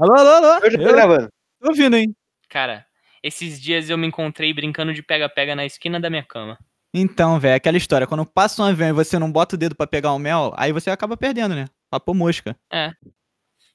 Alô, 0.00 0.14
alô, 0.14 0.30
alô. 0.30 0.64
Eu 0.64 0.70
já 0.70 0.78
tô 0.78 0.84
Eu 0.84 0.92
gravando. 0.92 1.28
tô 1.60 1.68
ouvindo, 1.68 1.96
hein? 1.96 2.14
Cara, 2.48 2.86
esses 3.22 3.60
dias 3.60 3.90
eu 3.90 3.98
me 3.98 4.06
encontrei 4.06 4.52
brincando 4.52 4.94
de 4.94 5.02
pega-pega 5.02 5.54
na 5.54 5.64
esquina 5.66 6.00
da 6.00 6.08
minha 6.08 6.22
cama. 6.24 6.58
Então, 6.94 7.38
velho, 7.38 7.54
aquela 7.56 7.76
história. 7.76 8.06
Quando 8.06 8.24
passa 8.24 8.62
um 8.62 8.64
avião 8.64 8.88
e 8.88 8.92
você 8.92 9.18
não 9.18 9.30
bota 9.30 9.54
o 9.54 9.58
dedo 9.58 9.76
pra 9.76 9.86
pegar 9.86 10.12
o 10.12 10.18
mel, 10.18 10.52
aí 10.56 10.72
você 10.72 10.90
acaba 10.90 11.16
perdendo, 11.16 11.54
né? 11.54 11.66
Papo 11.90 12.14
mosca. 12.14 12.56
É. 12.72 12.92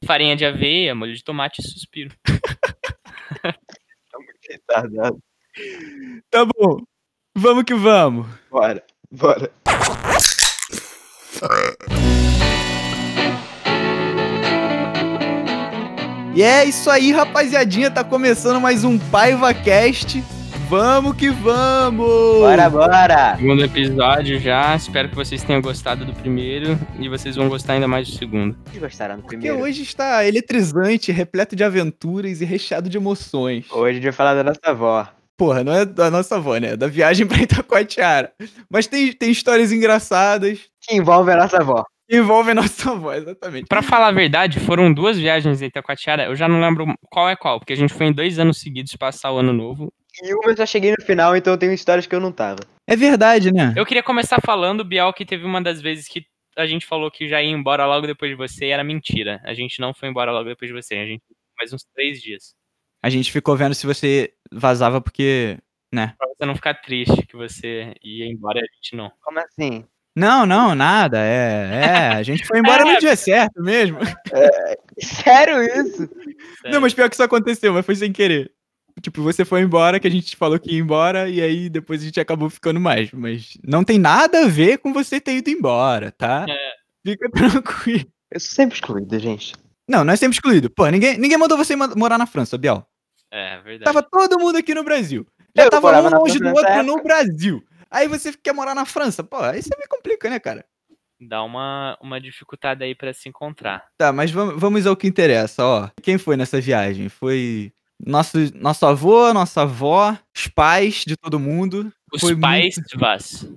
Farinha 0.05 0.35
de 0.35 0.45
aveia, 0.45 0.93
molho 0.95 1.13
de 1.13 1.23
tomate 1.23 1.61
e 1.61 1.63
suspiro. 1.63 2.13
Retardado. 4.49 5.19
Tá 6.29 6.45
bom. 6.45 6.79
Vamos 7.35 7.63
que 7.63 7.73
vamos. 7.73 8.27
Bora, 8.49 8.83
bora. 9.11 9.51
E 16.35 16.43
é 16.43 16.65
isso 16.65 16.89
aí, 16.89 17.11
rapaziadinha. 17.11 17.89
Tá 17.89 18.03
começando 18.03 18.59
mais 18.59 18.83
um 18.83 18.99
PaivaCast. 18.99 20.21
Vamos 20.67 21.15
que 21.15 21.29
vamos! 21.29 22.05
Bora, 22.39 22.69
bora. 22.69 23.37
Segundo 23.37 23.63
episódio 23.63 24.39
já, 24.39 24.75
espero 24.75 25.07
que 25.09 25.15
vocês 25.15 25.43
tenham 25.43 25.61
gostado 25.61 26.03
do 26.03 26.11
primeiro 26.13 26.77
e 26.99 27.07
vocês 27.07 27.35
vão 27.35 27.47
gostar 27.47 27.73
ainda 27.73 27.87
mais 27.87 28.09
do 28.09 28.17
segundo. 28.17 28.57
que 28.71 28.79
gostaram 28.79 29.15
do 29.17 29.21
Porque 29.21 29.37
primeiro? 29.37 29.63
hoje 29.63 29.83
está 29.83 30.25
eletrizante, 30.25 31.11
repleto 31.11 31.55
de 31.55 31.63
aventuras 31.63 32.41
e 32.41 32.45
recheado 32.45 32.89
de 32.89 32.97
emoções. 32.97 33.65
Hoje 33.71 33.91
a 33.91 33.93
gente 33.93 34.03
vai 34.03 34.11
falar 34.11 34.33
da 34.33 34.43
nossa 34.43 34.59
avó. 34.65 35.07
Porra, 35.37 35.63
não 35.63 35.73
é 35.73 35.85
da 35.85 36.09
nossa 36.09 36.35
avó, 36.37 36.57
né? 36.57 36.69
É 36.71 36.77
da 36.77 36.87
viagem 36.87 37.27
pra 37.27 37.37
Itacoatiara. 37.41 38.31
Mas 38.69 38.87
tem, 38.87 39.13
tem 39.13 39.29
histórias 39.31 39.71
engraçadas 39.71 40.59
Que 40.81 40.95
envolve 40.95 41.31
a 41.31 41.37
nossa 41.37 41.57
avó. 41.57 41.85
A 42.09 42.53
nossa 42.53 42.91
avó, 42.91 43.13
exatamente. 43.13 43.67
Pra 43.67 43.81
falar 43.81 44.07
a 44.07 44.11
verdade, 44.11 44.59
foram 44.59 44.93
duas 44.93 45.17
viagens 45.17 45.61
em 45.61 45.65
Itacoatiara, 45.65 46.25
eu 46.25 46.35
já 46.35 46.47
não 46.47 46.61
lembro 46.61 46.85
qual 47.09 47.29
é 47.29 47.35
qual, 47.35 47.59
porque 47.59 47.73
a 47.73 47.77
gente 47.77 47.93
foi 47.93 48.07
em 48.07 48.13
dois 48.13 48.39
anos 48.39 48.59
seguidos 48.59 48.95
passar 48.95 49.31
o 49.31 49.37
ano 49.37 49.53
novo. 49.53 49.91
E 50.23 50.33
uma 50.33 50.51
eu 50.51 50.57
só 50.57 50.65
cheguei 50.65 50.91
no 50.91 51.05
final, 51.05 51.35
então 51.35 51.53
eu 51.53 51.57
tenho 51.57 51.73
histórias 51.73 52.07
que 52.07 52.15
eu 52.15 52.19
não 52.19 52.31
tava. 52.31 52.61
É 52.87 52.95
verdade, 52.95 53.51
né? 53.51 53.73
Eu 53.75 53.85
queria 53.85 54.03
começar 54.03 54.39
falando, 54.41 54.85
Biel, 54.85 55.11
que 55.11 55.25
teve 55.25 55.43
uma 55.43 55.61
das 55.61 55.81
vezes 55.81 56.07
que 56.07 56.25
a 56.55 56.65
gente 56.65 56.85
falou 56.85 57.11
que 57.11 57.27
já 57.27 57.41
ia 57.41 57.49
embora 57.49 57.85
logo 57.85 58.07
depois 58.07 58.31
de 58.31 58.37
você 58.37 58.67
e 58.67 58.71
era 58.71 58.83
mentira. 58.83 59.41
A 59.43 59.53
gente 59.53 59.81
não 59.81 59.93
foi 59.93 60.07
embora 60.07 60.31
logo 60.31 60.47
depois 60.47 60.69
de 60.69 60.81
você, 60.81 60.95
a 60.95 61.05
gente 61.05 61.21
ficou 61.21 61.35
mais 61.57 61.73
uns 61.73 61.83
três 61.93 62.21
dias. 62.21 62.53
A 63.03 63.09
gente 63.09 63.31
ficou 63.31 63.55
vendo 63.57 63.75
se 63.75 63.85
você 63.85 64.33
vazava 64.51 65.01
porque. 65.01 65.57
né? 65.91 66.15
Pra 66.17 66.27
você 66.27 66.45
não 66.45 66.55
ficar 66.55 66.75
triste 66.75 67.25
que 67.25 67.35
você 67.35 67.93
ia 68.03 68.25
embora 68.25 68.59
e 68.59 68.63
a 68.63 68.75
gente 68.75 68.95
não. 68.95 69.11
Como 69.21 69.39
assim? 69.39 69.85
Não, 70.15 70.45
não, 70.45 70.73
nada. 70.73 71.19
É, 71.19 71.81
é. 71.83 72.07
A 72.15 72.23
gente 72.23 72.45
foi 72.45 72.59
embora 72.59 72.83
no 72.85 72.91
É. 72.91 72.99
dia 72.99 73.15
certo 73.15 73.61
mesmo. 73.61 73.97
Sério 74.99 75.61
isso? 75.61 76.09
Não, 76.63 76.79
mas 76.81 76.93
pior 76.93 77.09
que 77.09 77.15
isso 77.15 77.23
aconteceu, 77.23 77.73
mas 77.73 77.85
foi 77.85 77.95
sem 77.95 78.11
querer. 78.11 78.51
Tipo, 79.01 79.21
você 79.21 79.43
foi 79.43 79.61
embora, 79.61 79.99
que 79.99 80.07
a 80.07 80.11
gente 80.11 80.37
falou 80.37 80.57
que 80.57 80.71
ia 80.71 80.79
embora, 80.79 81.27
e 81.29 81.41
aí 81.41 81.69
depois 81.69 82.01
a 82.01 82.05
gente 82.05 82.19
acabou 82.19 82.49
ficando 82.49 82.79
mais. 82.79 83.11
Mas 83.11 83.57
não 83.61 83.83
tem 83.83 83.99
nada 83.99 84.45
a 84.45 84.47
ver 84.47 84.77
com 84.77 84.93
você 84.93 85.19
ter 85.19 85.35
ido 85.35 85.49
embora, 85.49 86.11
tá? 86.11 86.45
É. 86.47 86.71
Fica 87.05 87.29
tranquilo. 87.29 88.05
Eu 88.31 88.39
sou 88.39 88.49
sempre 88.55 88.75
excluído, 88.75 89.19
gente. 89.19 89.53
Não, 89.87 90.03
não 90.03 90.13
é 90.13 90.15
sempre 90.15 90.35
excluído. 90.35 90.69
Pô, 90.69 90.87
ninguém, 90.87 91.17
ninguém 91.17 91.37
mandou 91.37 91.57
você 91.57 91.75
morar 91.75 92.17
na 92.17 92.25
França, 92.25 92.57
Biel. 92.57 92.85
É, 93.31 93.59
verdade. 93.59 93.83
Tava 93.83 94.01
todo 94.01 94.39
mundo 94.39 94.57
aqui 94.57 94.73
no 94.73 94.83
Brasil. 94.83 95.27
Já 95.55 95.65
Eu 95.65 95.69
tava 95.69 95.89
um 95.99 96.09
na 96.09 96.17
longe 96.17 96.39
do 96.39 96.47
outro 96.47 96.83
no 96.83 97.03
Brasil. 97.03 97.61
Aí 97.89 98.07
você 98.07 98.33
quer 98.33 98.53
morar 98.53 98.75
na 98.75 98.85
França. 98.85 99.23
Pô, 99.23 99.37
aí 99.37 99.61
você 99.61 99.75
me 99.77 99.87
complica, 99.87 100.29
né, 100.29 100.39
cara? 100.39 100.65
Dá 101.19 101.43
uma, 101.43 101.97
uma 102.01 102.19
dificuldade 102.19 102.83
aí 102.83 102.93
pra 102.93 103.13
se 103.13 103.29
encontrar. 103.29 103.87
Tá, 103.97 104.11
mas 104.11 104.31
vamos, 104.31 104.59
vamos 104.59 104.85
ao 104.85 104.97
que 104.97 105.07
interessa, 105.07 105.63
ó. 105.63 105.89
Quem 106.01 106.17
foi 106.17 106.35
nessa 106.35 106.59
viagem? 106.59 107.07
Foi 107.07 107.71
nosso, 108.03 108.37
nosso 108.55 108.85
avô, 108.85 109.33
nossa 109.33 109.61
avó, 109.61 110.17
os 110.35 110.47
pais 110.47 111.03
de 111.05 111.15
todo 111.15 111.39
mundo. 111.39 111.91
Os 112.13 112.21
Foi 112.21 112.35
pais 112.37 112.75
vas. 112.95 113.47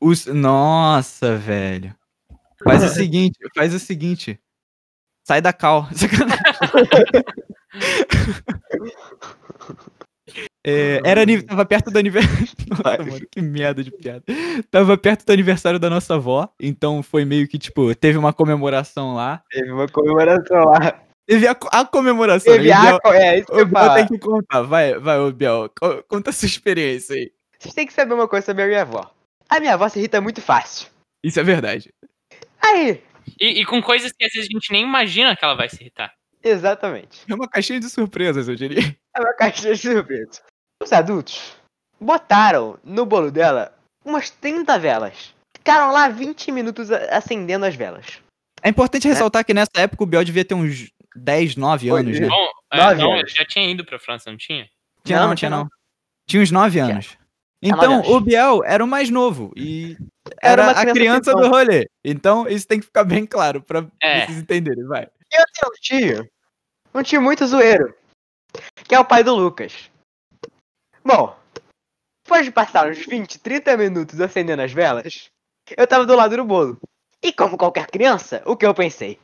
Os... 0.00 0.26
Nossa, 0.26 1.36
velho. 1.36 1.94
Faz 2.64 2.82
o 2.82 2.88
seguinte, 2.88 3.38
faz 3.54 3.74
o 3.74 3.78
seguinte. 3.78 4.40
Sai 5.24 5.40
da 5.40 5.52
cal. 5.52 5.88
É, 10.66 11.00
era, 11.04 11.24
tava 11.46 11.64
perto 11.64 11.90
do 11.90 11.98
aniversário. 11.98 12.46
Nossa, 12.84 13.02
mano, 13.04 13.26
que 13.30 13.40
merda 13.40 13.82
de 13.82 13.90
piada. 13.90 14.24
Tava 14.70 14.98
perto 14.98 15.24
do 15.24 15.32
aniversário 15.32 15.78
da 15.78 15.88
nossa 15.88 16.14
avó. 16.16 16.48
Então 16.60 17.02
foi 17.02 17.24
meio 17.24 17.46
que, 17.48 17.58
tipo, 17.58 17.94
teve 17.94 18.18
uma 18.18 18.32
comemoração 18.32 19.14
lá. 19.14 19.42
Teve 19.50 19.70
uma 19.72 19.88
comemoração 19.88 20.64
lá. 20.64 21.00
Teve 21.26 21.46
a, 21.46 21.52
a 21.72 21.84
comemoração. 21.86 22.52
Teve 22.52 22.68
o 22.70 22.74
a... 22.74 22.80
Biel- 22.80 23.00
É, 23.14 23.38
isso 23.38 23.46
que 23.46 23.52
eu 23.52 23.66
Biel 23.66 23.70
falo. 23.84 23.94
tem 23.94 24.06
que 24.08 24.18
contar. 24.18 24.62
Vai, 24.62 24.98
vai, 24.98 25.18
ô 25.18 25.30
Biel. 25.32 25.70
co- 25.80 26.02
Conta 26.08 26.30
a 26.30 26.32
sua 26.32 26.46
experiência 26.46 27.14
aí. 27.16 27.30
Vocês 27.58 27.74
têm 27.74 27.86
que 27.86 27.92
saber 27.92 28.14
uma 28.14 28.28
coisa 28.28 28.44
sobre 28.46 28.62
a 28.64 28.66
minha 28.66 28.82
avó. 28.82 29.10
A 29.48 29.60
minha 29.60 29.74
avó 29.74 29.88
se 29.88 29.98
irrita 29.98 30.20
muito 30.20 30.42
fácil. 30.42 30.88
Isso 31.24 31.38
é 31.40 31.42
verdade. 31.42 31.90
Aí, 32.60 33.00
E, 33.40 33.60
e 33.60 33.64
com 33.64 33.80
coisas 33.82 34.12
que 34.12 34.24
às 34.24 34.32
vezes 34.32 34.48
a 34.50 34.52
gente 34.52 34.70
nem 34.72 34.82
imagina 34.84 35.34
que 35.36 35.44
ela 35.44 35.54
vai 35.54 35.68
se 35.68 35.80
irritar. 35.80 36.12
exatamente. 36.42 37.20
É 37.28 37.34
uma 37.34 37.48
caixinha 37.48 37.80
de 37.80 37.88
surpresas, 37.90 38.48
eu 38.48 38.54
diria. 38.54 38.94
É 39.18 39.20
uma 39.20 39.34
caixinha 39.34 39.74
de 39.74 39.80
surpresa. 39.80 40.40
Os 40.82 40.92
adultos 40.92 41.56
botaram 42.00 42.78
no 42.84 43.04
bolo 43.04 43.30
dela 43.32 43.74
umas 44.04 44.30
30 44.30 44.78
velas. 44.78 45.34
Ficaram 45.56 45.92
lá 45.92 46.08
20 46.08 46.52
minutos 46.52 46.90
a- 46.92 47.16
acendendo 47.16 47.64
as 47.66 47.74
velas. 47.74 48.06
É 48.62 48.68
importante 48.68 49.08
ressaltar 49.08 49.44
que 49.44 49.52
nessa 49.52 49.70
época 49.76 50.04
o 50.04 50.06
Biel 50.06 50.24
devia 50.24 50.44
ter 50.44 50.54
uns 50.54 50.88
10, 51.16 51.56
9 51.56 51.90
Oi, 51.90 52.00
anos, 52.00 52.20
né? 52.20 52.28
Bom, 52.28 52.48
é, 52.72 52.76
Nove 52.76 53.02
não, 53.02 53.12
anos. 53.12 53.30
ele 53.30 53.38
já 53.38 53.44
tinha 53.44 53.68
ido 53.70 53.84
pra 53.84 53.98
França, 53.98 54.30
não 54.30 54.36
tinha? 54.38 54.68
Tinha 55.04 55.16
Não, 55.18 55.24
não, 55.24 55.28
não 55.30 55.36
tinha 55.36 55.50
tinha 55.50 55.58
não. 55.60 55.68
Tinha 56.28 56.42
uns 56.42 56.50
9 56.50 56.80
Tinha. 56.80 56.84
anos. 56.92 57.06
Tinha 57.62 57.74
Então, 57.74 58.00
o 58.02 58.20
Biel 58.20 58.62
era 58.64 58.84
o 58.84 58.86
mais 58.86 59.10
novo 59.10 59.52
e 59.56 59.96
Era 60.40 60.62
era, 60.62 60.62
uma 60.62 60.70
a 60.70 60.74
criança 60.86 60.92
criança 60.94 61.32
do 61.34 61.48
rolê. 61.48 61.88
Então, 62.04 62.46
isso 62.48 62.66
tem 62.68 62.78
que 62.78 62.86
ficar 62.86 63.02
bem 63.02 63.26
claro 63.26 63.60
pra 63.62 63.84
É. 64.00 64.26
vocês 64.26 64.38
entenderem, 64.38 64.84
vai. 64.86 65.08
Eu 65.32 65.44
tenho 65.52 65.72
um 65.72 65.74
tio. 65.80 66.30
Um 66.94 67.02
tio 67.02 67.20
muito 67.22 67.46
zoeiro. 67.46 67.94
Que 68.86 68.94
é 68.94 69.00
o 69.00 69.04
pai 69.04 69.22
do 69.24 69.34
Lucas. 69.34 69.90
Bom, 71.04 71.36
depois 72.24 72.44
de 72.44 72.50
passar 72.50 72.88
uns 72.88 72.98
20, 72.98 73.38
30 73.38 73.76
minutos 73.76 74.20
acendendo 74.20 74.62
as 74.62 74.72
velas, 74.72 75.30
eu 75.76 75.86
tava 75.86 76.04
do 76.06 76.14
lado 76.16 76.36
do 76.36 76.44
bolo. 76.44 76.78
E 77.22 77.32
como 77.32 77.56
qualquer 77.58 77.86
criança, 77.86 78.42
o 78.46 78.56
que 78.56 78.66
eu 78.66 78.74
pensei? 78.74 79.18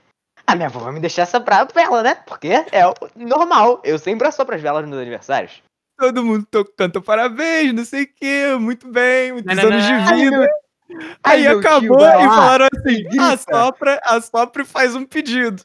A 0.47 0.55
minha 0.55 0.69
avó 0.69 0.81
vai 0.81 0.93
me 0.93 1.00
deixar 1.00 1.27
soprar 1.27 1.61
a 1.61 1.65
vela, 1.65 2.03
né? 2.03 2.15
Porque 2.27 2.49
é 2.73 2.87
o 2.87 2.94
normal. 3.17 3.81
Eu 3.84 3.99
sempre 3.99 4.27
assopro 4.28 4.55
as 4.55 4.61
velas 4.61 4.83
nos 4.83 4.91
meus 4.91 5.00
aniversários. 5.03 5.62
Todo 5.99 6.25
mundo 6.25 6.44
to- 6.50 6.65
canta 6.77 7.00
parabéns, 7.00 7.73
não 7.73 7.84
sei 7.84 8.03
o 8.03 8.12
quê, 8.15 8.56
muito 8.59 8.89
bem, 8.89 9.33
muitos 9.33 9.55
Não, 9.56 9.62
não, 9.62 9.71
anos 9.73 9.89
não. 9.89 10.05
de 10.05 10.12
Aí 10.12 10.25
vida. 10.25 10.49
Aí 11.22 11.43
tio 11.43 11.59
acabou 11.59 11.99
e 12.00 12.03
lá 12.03 12.28
falaram 12.28 12.69
assim: 12.77 13.19
assopra, 13.21 14.00
assopra 14.05 14.62
e 14.62 14.67
faz 14.67 14.95
um 14.95 15.05
pedido. 15.05 15.62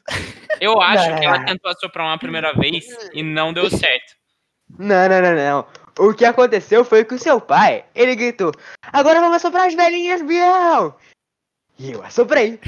Eu 0.60 0.80
acho 0.80 1.08
Não, 1.10 1.14
que 1.18 1.26
não, 1.26 1.28
ela 1.34 1.38
não. 1.40 1.46
tentou 1.46 1.70
assoprar 1.70 2.06
uma 2.06 2.18
primeira 2.18 2.52
vez 2.54 2.84
e 3.12 3.22
não 3.22 3.52
deu 3.52 3.68
certo. 3.70 4.14
Não, 4.78 5.08
não, 5.08 5.20
não, 5.22 5.34
não. 5.34 5.66
O 5.98 6.14
que 6.14 6.24
aconteceu 6.24 6.84
foi 6.84 7.04
que 7.04 7.14
o 7.14 7.18
seu 7.18 7.40
pai, 7.40 7.84
ele 7.94 8.14
gritou: 8.16 8.52
Agora 8.92 9.20
vamos 9.20 9.36
assoprar 9.36 9.66
as 9.66 9.74
velhinhas, 9.74 10.22
Biel! 10.22 10.96
E 11.78 11.92
eu 11.92 12.02
assoprei. 12.02 12.58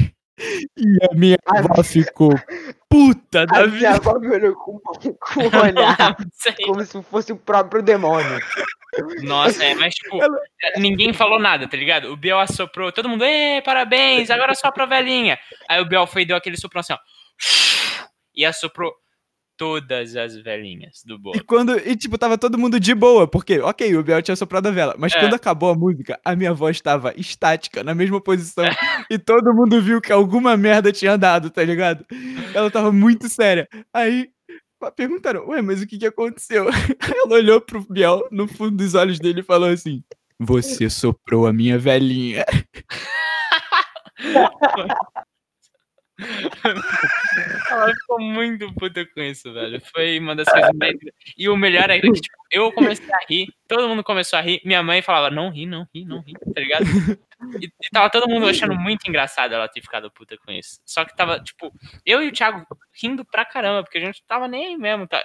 E 0.76 0.98
a 1.10 1.14
minha 1.14 1.36
A 1.46 1.58
avó 1.60 1.82
ficou 1.82 2.30
puta 2.88 3.46
da 3.46 3.58
A 3.60 3.62
vida. 3.66 3.76
minha 3.76 3.90
avó 3.92 4.18
me 4.18 4.28
olhou 4.28 4.54
com, 4.56 4.78
com 4.80 5.40
um 5.40 5.60
olhar 5.62 6.16
aí. 6.18 6.66
como 6.66 6.84
se 6.84 7.02
fosse 7.04 7.32
o 7.32 7.36
próprio 7.36 7.82
demônio. 7.82 8.40
Nossa, 9.22 9.64
é, 9.64 9.74
mas 9.74 9.94
tipo, 9.94 10.22
Ela- 10.22 10.38
ninguém 10.76 11.12
falou 11.12 11.38
nada, 11.38 11.66
tá 11.66 11.76
ligado? 11.76 12.12
O 12.12 12.16
Biel 12.16 12.38
assoprou, 12.38 12.92
todo 12.92 13.08
mundo, 13.08 13.24
Ê, 13.24 13.62
parabéns, 13.62 14.30
agora 14.30 14.54
sopra 14.54 14.84
a 14.84 14.86
velhinha. 14.86 15.38
Aí 15.68 15.80
o 15.80 15.86
Biel 15.88 16.06
foi 16.06 16.22
e 16.22 16.26
deu 16.26 16.36
aquele 16.36 16.56
soprão 16.56 16.80
assim, 16.80 16.92
ó. 16.92 16.98
E 18.34 18.46
assoprou 18.46 18.90
todas 19.58 20.16
as 20.16 20.34
velhinhas 20.36 21.02
do 21.04 21.18
bolo. 21.18 21.36
E 21.36 21.40
quando. 21.40 21.78
E 21.86 21.94
tipo, 21.94 22.16
tava 22.16 22.38
todo 22.38 22.58
mundo 22.58 22.80
de 22.80 22.94
boa, 22.94 23.28
porque, 23.28 23.60
ok, 23.60 23.94
o 23.94 24.02
Biel 24.02 24.22
tinha 24.22 24.34
soprado 24.34 24.68
a 24.68 24.70
vela. 24.70 24.94
Mas 24.98 25.12
É. 25.14 25.20
quando 25.20 25.34
acabou 25.34 25.70
a 25.70 25.74
música, 25.74 26.18
a 26.24 26.34
minha 26.34 26.52
voz 26.54 26.76
estava 26.76 27.12
estática, 27.16 27.84
na 27.84 27.94
mesma 27.94 28.20
posição. 28.22 28.64
e 29.10 29.18
todo 29.18 29.54
mundo 29.54 29.80
viu 29.82 30.00
que 30.00 30.10
alguma 30.10 30.56
merda 30.56 30.90
tinha 30.90 31.16
dado, 31.18 31.50
tá 31.50 31.62
ligado? 31.62 32.04
Ela 32.54 32.70
tava 32.70 32.90
muito 32.90 33.28
séria. 33.28 33.68
Aí. 33.92 34.30
Perguntaram, 34.90 35.48
ué, 35.48 35.62
mas 35.62 35.82
o 35.82 35.86
que 35.86 35.98
que 35.98 36.06
aconteceu? 36.06 36.66
Ela 37.24 37.34
olhou 37.34 37.60
pro 37.60 37.86
Biel 37.88 38.26
no 38.30 38.48
fundo 38.48 38.76
dos 38.76 38.94
olhos 38.94 39.18
dele 39.18 39.40
e 39.40 39.44
falou 39.44 39.68
assim: 39.68 40.02
Você 40.40 40.90
soprou 40.90 41.46
a 41.46 41.52
minha 41.52 41.78
velhinha. 41.78 42.44
Ela 47.72 47.92
ficou 47.92 48.20
muito 48.20 48.72
puta 48.74 49.04
com 49.06 49.20
isso, 49.20 49.52
velho. 49.52 49.80
Foi 49.92 50.18
uma 50.18 50.36
das 50.36 50.48
coisas 50.48 50.70
mais. 50.74 50.94
E 51.36 51.48
o 51.48 51.56
melhor 51.56 51.90
é 51.90 52.00
que, 52.00 52.10
tipo, 52.12 52.36
eu 52.50 52.70
comecei 52.72 53.12
a 53.12 53.18
rir, 53.28 53.48
todo 53.66 53.88
mundo 53.88 54.04
começou 54.04 54.38
a 54.38 54.42
rir. 54.42 54.60
Minha 54.64 54.82
mãe 54.82 55.02
falava, 55.02 55.34
não 55.34 55.50
ri, 55.50 55.66
não 55.66 55.86
ri, 55.94 56.04
não 56.04 56.20
ri, 56.20 56.34
tá 56.34 56.60
ligado? 56.60 56.84
E, 57.60 57.66
e 57.66 57.90
tava 57.90 58.10
todo 58.10 58.28
mundo 58.28 58.46
achando 58.46 58.74
muito 58.74 59.08
engraçado 59.08 59.54
ela 59.54 59.68
ter 59.68 59.80
ficado 59.80 60.10
puta 60.10 60.36
com 60.44 60.52
isso. 60.52 60.80
Só 60.84 61.04
que 61.04 61.16
tava, 61.16 61.40
tipo, 61.40 61.72
eu 62.06 62.22
e 62.22 62.28
o 62.28 62.32
Thiago 62.32 62.64
rindo 63.00 63.24
pra 63.24 63.44
caramba, 63.44 63.82
porque 63.82 63.98
a 63.98 64.00
gente 64.02 64.22
tava 64.26 64.46
nem 64.46 64.66
aí 64.66 64.76
mesmo. 64.76 65.08
Tá? 65.08 65.22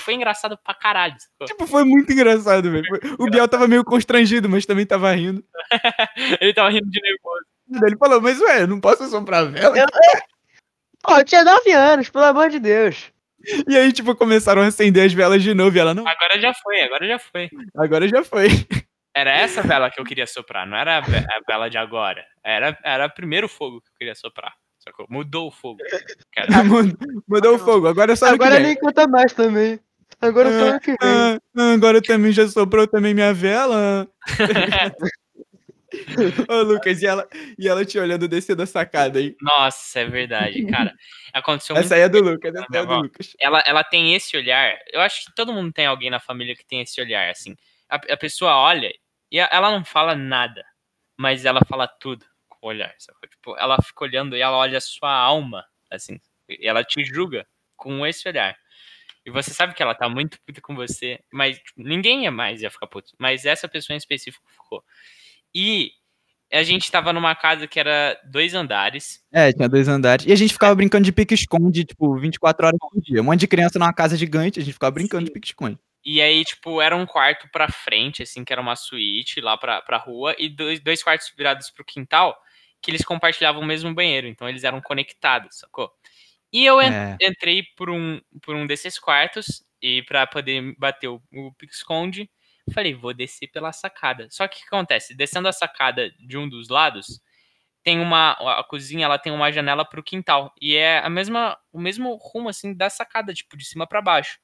Foi 0.00 0.14
engraçado 0.14 0.58
pra 0.64 0.74
caralho. 0.74 1.14
sacou? 1.20 1.46
Tipo, 1.46 1.66
foi 1.66 1.84
muito 1.84 2.12
engraçado, 2.12 2.70
velho. 2.70 2.86
O 3.18 3.30
Biel 3.30 3.46
tava 3.46 3.68
meio 3.68 3.84
constrangido, 3.84 4.48
mas 4.48 4.66
também 4.66 4.86
tava 4.86 5.12
rindo. 5.12 5.44
Ele 6.40 6.54
tava 6.54 6.70
rindo 6.70 6.90
de 6.90 7.00
nervoso. 7.00 7.86
Ele 7.86 7.96
falou, 7.96 8.20
mas 8.20 8.40
ué, 8.40 8.66
não 8.66 8.80
posso 8.80 9.08
soprar 9.08 9.42
a 9.42 9.44
vela? 9.44 9.78
Eu, 9.78 9.86
Pô, 11.02 11.16
eu 11.18 11.24
tinha 11.24 11.44
9 11.44 11.72
anos, 11.72 12.08
pelo 12.10 12.24
amor 12.24 12.50
de 12.50 12.58
Deus. 12.58 13.10
E 13.66 13.76
aí, 13.76 13.90
tipo, 13.92 14.14
começaram 14.14 14.60
a 14.62 14.66
acender 14.66 15.06
as 15.06 15.12
velas 15.12 15.42
de 15.42 15.54
novo. 15.54 15.74
E 15.76 15.80
ela, 15.80 15.94
não, 15.94 16.06
Agora 16.06 16.38
já 16.40 16.52
foi, 16.54 16.80
agora 16.82 17.06
já 17.06 17.18
foi. 17.18 17.48
agora 17.76 18.06
já 18.08 18.22
foi. 18.22 18.48
Era 19.16 19.30
essa 19.32 19.62
vela 19.62 19.90
que 19.90 19.98
eu 20.00 20.04
queria 20.04 20.26
soprar, 20.26 20.66
não 20.66 20.76
era 20.76 20.98
a 20.98 21.00
ve- 21.00 21.16
a 21.16 21.40
vela 21.48 21.68
de 21.68 21.76
agora. 21.78 22.22
Era, 22.44 22.78
era 22.84 23.08
primeiro 23.08 23.48
fogo 23.48 23.80
que 23.80 23.88
eu 23.88 23.94
queria 23.98 24.14
soprar. 24.14 24.52
Sacou? 24.78 25.06
Mudou 25.10 25.48
o 25.48 25.50
fogo. 25.50 25.78
Cara, 26.32 26.62
Mudou, 26.64 26.96
mudou 27.28 27.54
o 27.56 27.58
fogo. 27.58 27.88
Agora 27.88 28.12
é 28.12 28.16
só 28.16 28.26
Agora 28.26 28.58
nem 28.60 28.76
conta 28.76 29.06
mais 29.08 29.32
também. 29.32 29.80
Agora 30.20 30.50
só 30.50 30.64
ano 30.70 30.80
que 30.80 30.90
vem. 30.90 30.98
Ah, 31.02 31.38
ah, 31.56 31.72
agora 31.72 32.00
também 32.00 32.30
já 32.32 32.46
soprou 32.48 32.86
também 32.86 33.12
minha 33.14 33.32
vela. 33.34 34.06
Ô, 36.48 36.62
Lucas, 36.62 37.02
e 37.02 37.06
ela, 37.06 37.28
e 37.58 37.68
ela 37.68 37.84
te 37.84 37.98
olhando 37.98 38.28
descer 38.28 38.54
da 38.54 38.66
sacada 38.66 39.18
aí. 39.18 39.36
Nossa, 39.40 40.00
é 40.00 40.04
verdade, 40.04 40.64
cara. 40.66 40.94
Aconteceu 41.32 41.76
Essa 41.76 41.94
aí 41.94 42.02
é 42.02 42.08
do 42.08 42.20
Lucas, 42.20 42.54
essa 42.54 42.66
é 42.78 42.86
do. 42.86 42.94
Lucas. 43.02 43.34
ela, 43.40 43.62
ela 43.66 43.84
tem 43.84 44.14
esse 44.14 44.36
olhar. 44.36 44.78
Eu 44.92 45.00
acho 45.00 45.24
que 45.26 45.34
todo 45.34 45.52
mundo 45.52 45.72
tem 45.72 45.86
alguém 45.86 46.10
na 46.10 46.20
família 46.20 46.54
que 46.54 46.64
tem 46.64 46.80
esse 46.80 47.00
olhar, 47.00 47.30
assim. 47.30 47.56
A, 47.88 47.96
a 47.96 48.16
pessoa 48.16 48.54
olha 48.56 48.92
e 49.30 49.40
a- 49.40 49.48
ela 49.50 49.70
não 49.70 49.84
fala 49.84 50.14
nada, 50.14 50.64
mas 51.16 51.44
ela 51.44 51.60
fala 51.68 51.86
tudo 51.86 52.24
com 52.48 52.66
o 52.66 52.68
olhar. 52.70 52.94
Tipo, 53.28 53.56
ela 53.58 53.76
fica 53.82 54.04
olhando 54.04 54.36
e 54.36 54.40
ela 54.40 54.56
olha 54.56 54.78
a 54.78 54.80
sua 54.80 55.12
alma, 55.12 55.64
assim. 55.90 56.20
E 56.48 56.66
ela 56.68 56.84
te 56.84 57.04
julga 57.04 57.46
com 57.76 58.06
esse 58.06 58.28
olhar. 58.28 58.56
E 59.24 59.30
você 59.30 59.50
sabe 59.52 59.74
que 59.74 59.82
ela 59.82 59.94
tá 59.94 60.08
muito 60.08 60.38
puta 60.46 60.60
com 60.60 60.74
você, 60.74 61.20
mas 61.32 61.58
tipo, 61.58 61.82
ninguém 61.82 62.24
ia 62.24 62.30
mais 62.30 62.62
ia 62.62 62.70
ficar 62.70 62.86
puto. 62.86 63.12
Mas 63.18 63.44
essa 63.44 63.68
pessoa 63.68 63.94
em 63.94 63.98
específico 63.98 64.44
ficou. 64.50 64.82
E 65.54 65.90
a 66.52 66.62
gente 66.62 66.90
tava 66.90 67.12
numa 67.12 67.34
casa 67.34 67.66
que 67.66 67.78
era 67.80 68.18
dois 68.30 68.54
andares. 68.54 69.20
É, 69.32 69.52
tinha 69.52 69.68
dois 69.68 69.88
andares. 69.88 70.26
E 70.26 70.32
a 70.32 70.36
gente 70.36 70.52
ficava 70.52 70.74
brincando 70.74 71.04
de 71.04 71.12
pique-esconde, 71.12 71.84
tipo, 71.84 72.16
24 72.18 72.66
horas 72.66 72.78
por 72.80 73.00
dia. 73.00 73.20
Um 73.20 73.24
monte 73.24 73.40
de 73.40 73.48
criança 73.48 73.78
numa 73.78 73.92
casa 73.92 74.16
gigante, 74.16 74.60
a 74.60 74.62
gente 74.62 74.74
ficava 74.74 74.90
brincando 74.92 75.24
de 75.24 75.28
Sim. 75.30 75.34
pique-esconde. 75.34 75.78
E 76.04 76.20
aí, 76.22 76.44
tipo, 76.44 76.80
era 76.80 76.96
um 76.96 77.06
quarto 77.06 77.48
pra 77.52 77.68
frente, 77.70 78.22
assim, 78.22 78.44
que 78.44 78.52
era 78.52 78.62
uma 78.62 78.76
suíte 78.76 79.40
lá 79.40 79.56
pra, 79.58 79.82
pra 79.82 79.98
rua, 79.98 80.34
e 80.38 80.48
dois, 80.48 80.80
dois 80.80 81.02
quartos 81.02 81.32
virados 81.36 81.70
pro 81.70 81.84
quintal, 81.84 82.36
que 82.82 82.90
eles 82.90 83.04
compartilhavam 83.04 83.62
o 83.62 83.66
mesmo 83.66 83.94
banheiro, 83.94 84.26
então 84.26 84.48
eles 84.48 84.64
eram 84.64 84.80
conectados, 84.80 85.58
sacou? 85.58 85.90
E 86.52 86.64
eu 86.66 86.80
É. 86.80 87.16
entrei 87.20 87.64
por 87.76 87.90
um, 87.90 88.20
por 88.42 88.54
um 88.56 88.66
desses 88.66 88.98
quartos, 88.98 89.62
e 89.82 90.02
pra 90.04 90.26
poder 90.26 90.74
bater 90.78 91.08
o, 91.08 91.22
o 91.32 91.52
pique-esconde, 91.54 92.30
falei, 92.72 92.94
vou 92.94 93.14
descer 93.14 93.48
pela 93.48 93.72
sacada. 93.72 94.28
Só 94.30 94.46
que 94.48 94.58
o 94.58 94.60
que 94.60 94.66
acontece? 94.66 95.16
Descendo 95.16 95.48
a 95.48 95.52
sacada 95.52 96.10
de 96.18 96.38
um 96.38 96.48
dos 96.48 96.68
lados, 96.68 97.20
tem 97.82 98.00
uma. 98.00 98.32
A 98.32 98.64
cozinha 98.64 99.06
ela 99.06 99.18
tem 99.18 99.32
uma 99.32 99.50
janela 99.52 99.84
pro 99.84 100.02
quintal. 100.02 100.52
E 100.60 100.76
é 100.76 100.98
a 100.98 101.10
mesma, 101.10 101.56
o 101.72 101.80
mesmo 101.80 102.16
rumo, 102.16 102.48
assim, 102.48 102.74
da 102.74 102.90
sacada, 102.90 103.32
tipo, 103.34 103.56
de 103.56 103.64
cima 103.64 103.86
pra 103.86 104.02
baixo. 104.02 104.38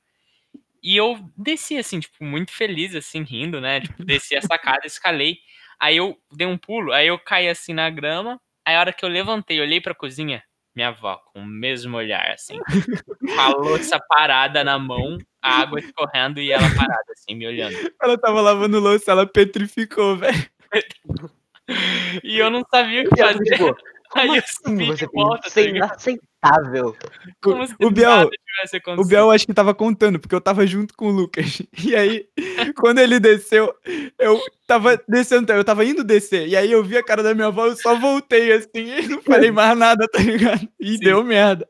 E 0.83 0.97
eu 0.97 1.19
desci, 1.37 1.77
assim, 1.79 2.01
tipo, 2.01 2.25
muito 2.25 2.53
feliz, 2.53 2.95
assim, 2.95 3.23
rindo, 3.23 3.61
né? 3.61 3.81
Tipo, 3.81 4.05
desci 4.05 4.37
a 4.37 4.43
sacada, 4.43 4.81
escalei. 4.87 5.39
Aí 5.81 5.97
eu 5.97 6.17
dei 6.33 6.47
um 6.47 6.57
pulo, 6.59 6.93
aí 6.93 7.09
eu 7.09 7.19
caí 7.19 7.49
assim 7.49 7.75
na 7.75 7.91
grama. 7.91 8.41
Aí 8.65 8.75
a 8.77 8.81
hora 8.81 8.93
que 8.93 9.05
eu 9.05 9.09
levantei, 9.09 9.61
olhei 9.61 9.81
pra 9.81 9.95
cozinha, 9.95 10.43
minha 10.75 10.89
avó, 10.89 11.19
com 11.33 11.41
o 11.41 11.47
mesmo 11.47 11.97
olhar, 11.97 12.31
assim. 12.33 12.59
Com 13.21 13.41
a 13.41 13.49
louça 13.49 13.99
parada 14.09 14.65
na 14.65 14.79
mão, 14.79 15.19
a 15.47 15.61
água 15.61 15.79
escorrendo 15.79 16.41
e 16.41 16.51
ela 16.51 16.69
parada, 16.75 17.13
assim, 17.13 17.35
me 17.35 17.47
olhando. 17.47 17.75
Ela 18.03 18.19
tava 18.19 18.41
lavando 18.41 18.81
louça, 18.81 19.11
ela 19.11 19.27
petrificou, 19.27 20.17
velho. 20.17 20.47
E 22.23 22.39
eu 22.39 22.51
não 22.51 22.65
sabia 22.71 23.03
o 23.03 23.09
que 23.09 23.21
ela, 23.21 23.33
fazer. 23.33 23.45
tipo, 23.45 23.77
Aí 24.15 24.29
eu 24.29 24.35
assim 24.35 24.63
subi 24.65 24.87
você 24.87 25.07
de 25.07 25.13
volta, 25.13 25.43
tá 25.43 25.49
Isso 25.49 25.59
é 25.59 25.63
inaceitável. 25.65 26.97
Como 27.43 27.67
se 27.67 27.75
O 27.83 27.91
Biel, 27.91 28.31
o. 28.97 29.05
Biel 29.05 29.31
acho 29.31 29.47
que 29.47 29.55
tava 29.55 29.75
contando, 29.75 30.19
porque 30.19 30.35
eu 30.35 30.41
tava 30.41 30.67
junto 30.67 30.95
com 30.95 31.09
o 31.09 31.11
Lucas. 31.11 31.63
E 31.87 31.95
aí, 31.95 32.27
quando 32.77 32.99
ele 32.99 33.21
desceu, 33.21 33.73
eu 34.19 34.41
tava 34.67 35.01
descendo, 35.09 35.53
eu 35.53 35.65
tava 35.65 35.85
indo 35.85 36.03
descer. 36.03 36.49
E 36.49 36.57
aí 36.57 36.71
eu 36.71 36.83
vi 36.83 36.97
a 36.97 37.05
cara 37.05 37.23
da 37.23 37.35
minha 37.35 37.49
avó, 37.49 37.67
eu 37.67 37.77
só 37.77 37.99
voltei 37.99 38.53
assim 38.53 38.69
e 38.75 39.09
não 39.09 39.23
falei 39.23 39.51
mais 39.51 39.77
nada, 39.77 40.07
tá 40.09 40.19
ligado? 40.19 40.69
E 40.81 40.93
Sim. 40.95 40.99
deu 40.99 41.23
merda. 41.23 41.69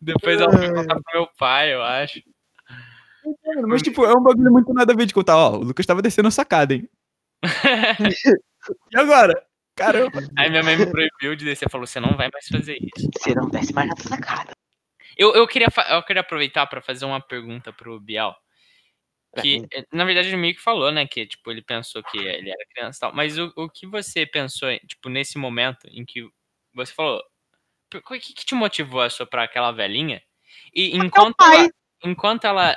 Depois 0.00 0.40
ela 0.40 0.56
foi 0.56 0.72
contar 0.72 0.94
pro 0.94 1.12
meu 1.14 1.28
pai, 1.38 1.74
eu 1.74 1.82
acho. 1.82 2.20
Mas, 3.66 3.82
tipo, 3.82 4.04
é 4.04 4.16
um 4.16 4.22
bagulho 4.22 4.52
muito 4.52 4.72
nada 4.72 4.92
a 4.92 4.96
ver 4.96 5.06
de 5.06 5.14
contar. 5.14 5.36
Ó, 5.36 5.56
o 5.58 5.64
Lucas 5.64 5.86
tava 5.86 6.02
descendo 6.02 6.28
a 6.28 6.30
sacada, 6.32 6.74
hein? 6.74 6.88
E 8.92 8.98
agora? 8.98 9.46
Caramba. 9.74 10.20
Aí 10.36 10.50
minha 10.50 10.62
mãe 10.62 10.76
me 10.76 10.84
proibiu 10.84 11.34
de 11.34 11.46
descer, 11.46 11.70
falou, 11.70 11.86
você 11.86 11.98
não 11.98 12.14
vai 12.16 12.28
mais 12.30 12.46
fazer 12.46 12.76
isso. 12.76 13.08
Você 13.16 13.34
não 13.34 13.48
desce 13.48 13.72
mais 13.72 13.88
nessa 13.88 14.08
sacada. 14.10 14.52
Eu, 15.16 15.34
eu, 15.34 15.46
queria, 15.46 15.68
eu 15.90 16.02
queria 16.02 16.20
aproveitar 16.20 16.66
pra 16.66 16.82
fazer 16.82 17.06
uma 17.06 17.20
pergunta 17.20 17.72
pro 17.72 17.98
Biel. 17.98 18.34
Que, 19.40 19.66
eh, 19.72 19.86
na 19.92 20.04
verdade, 20.04 20.28
ele 20.28 20.36
meio 20.36 20.54
que 20.54 20.60
falou, 20.60 20.90
né? 20.90 21.06
Que, 21.06 21.26
tipo, 21.26 21.50
ele 21.50 21.62
pensou 21.62 22.02
que 22.02 22.18
ele 22.18 22.50
era 22.50 22.66
criança 22.74 22.98
e 22.98 23.00
tal. 23.00 23.14
Mas 23.14 23.38
o, 23.38 23.52
o 23.56 23.70
que 23.70 23.86
você 23.86 24.26
pensou, 24.26 24.68
tipo, 24.86 25.08
nesse 25.08 25.38
momento 25.38 25.86
em 25.88 26.04
que 26.04 26.28
você 26.74 26.92
falou... 26.92 27.22
O 27.94 28.00
que, 28.00 28.20
que 28.20 28.44
te 28.44 28.54
motivou 28.54 29.00
a 29.00 29.10
soprar 29.10 29.44
aquela 29.44 29.72
velhinha? 29.72 30.22
E 30.74 30.96
enquanto 30.96 31.36
pai. 31.36 31.56
ela... 31.60 31.70
Enquanto 32.04 32.44
ela... 32.44 32.76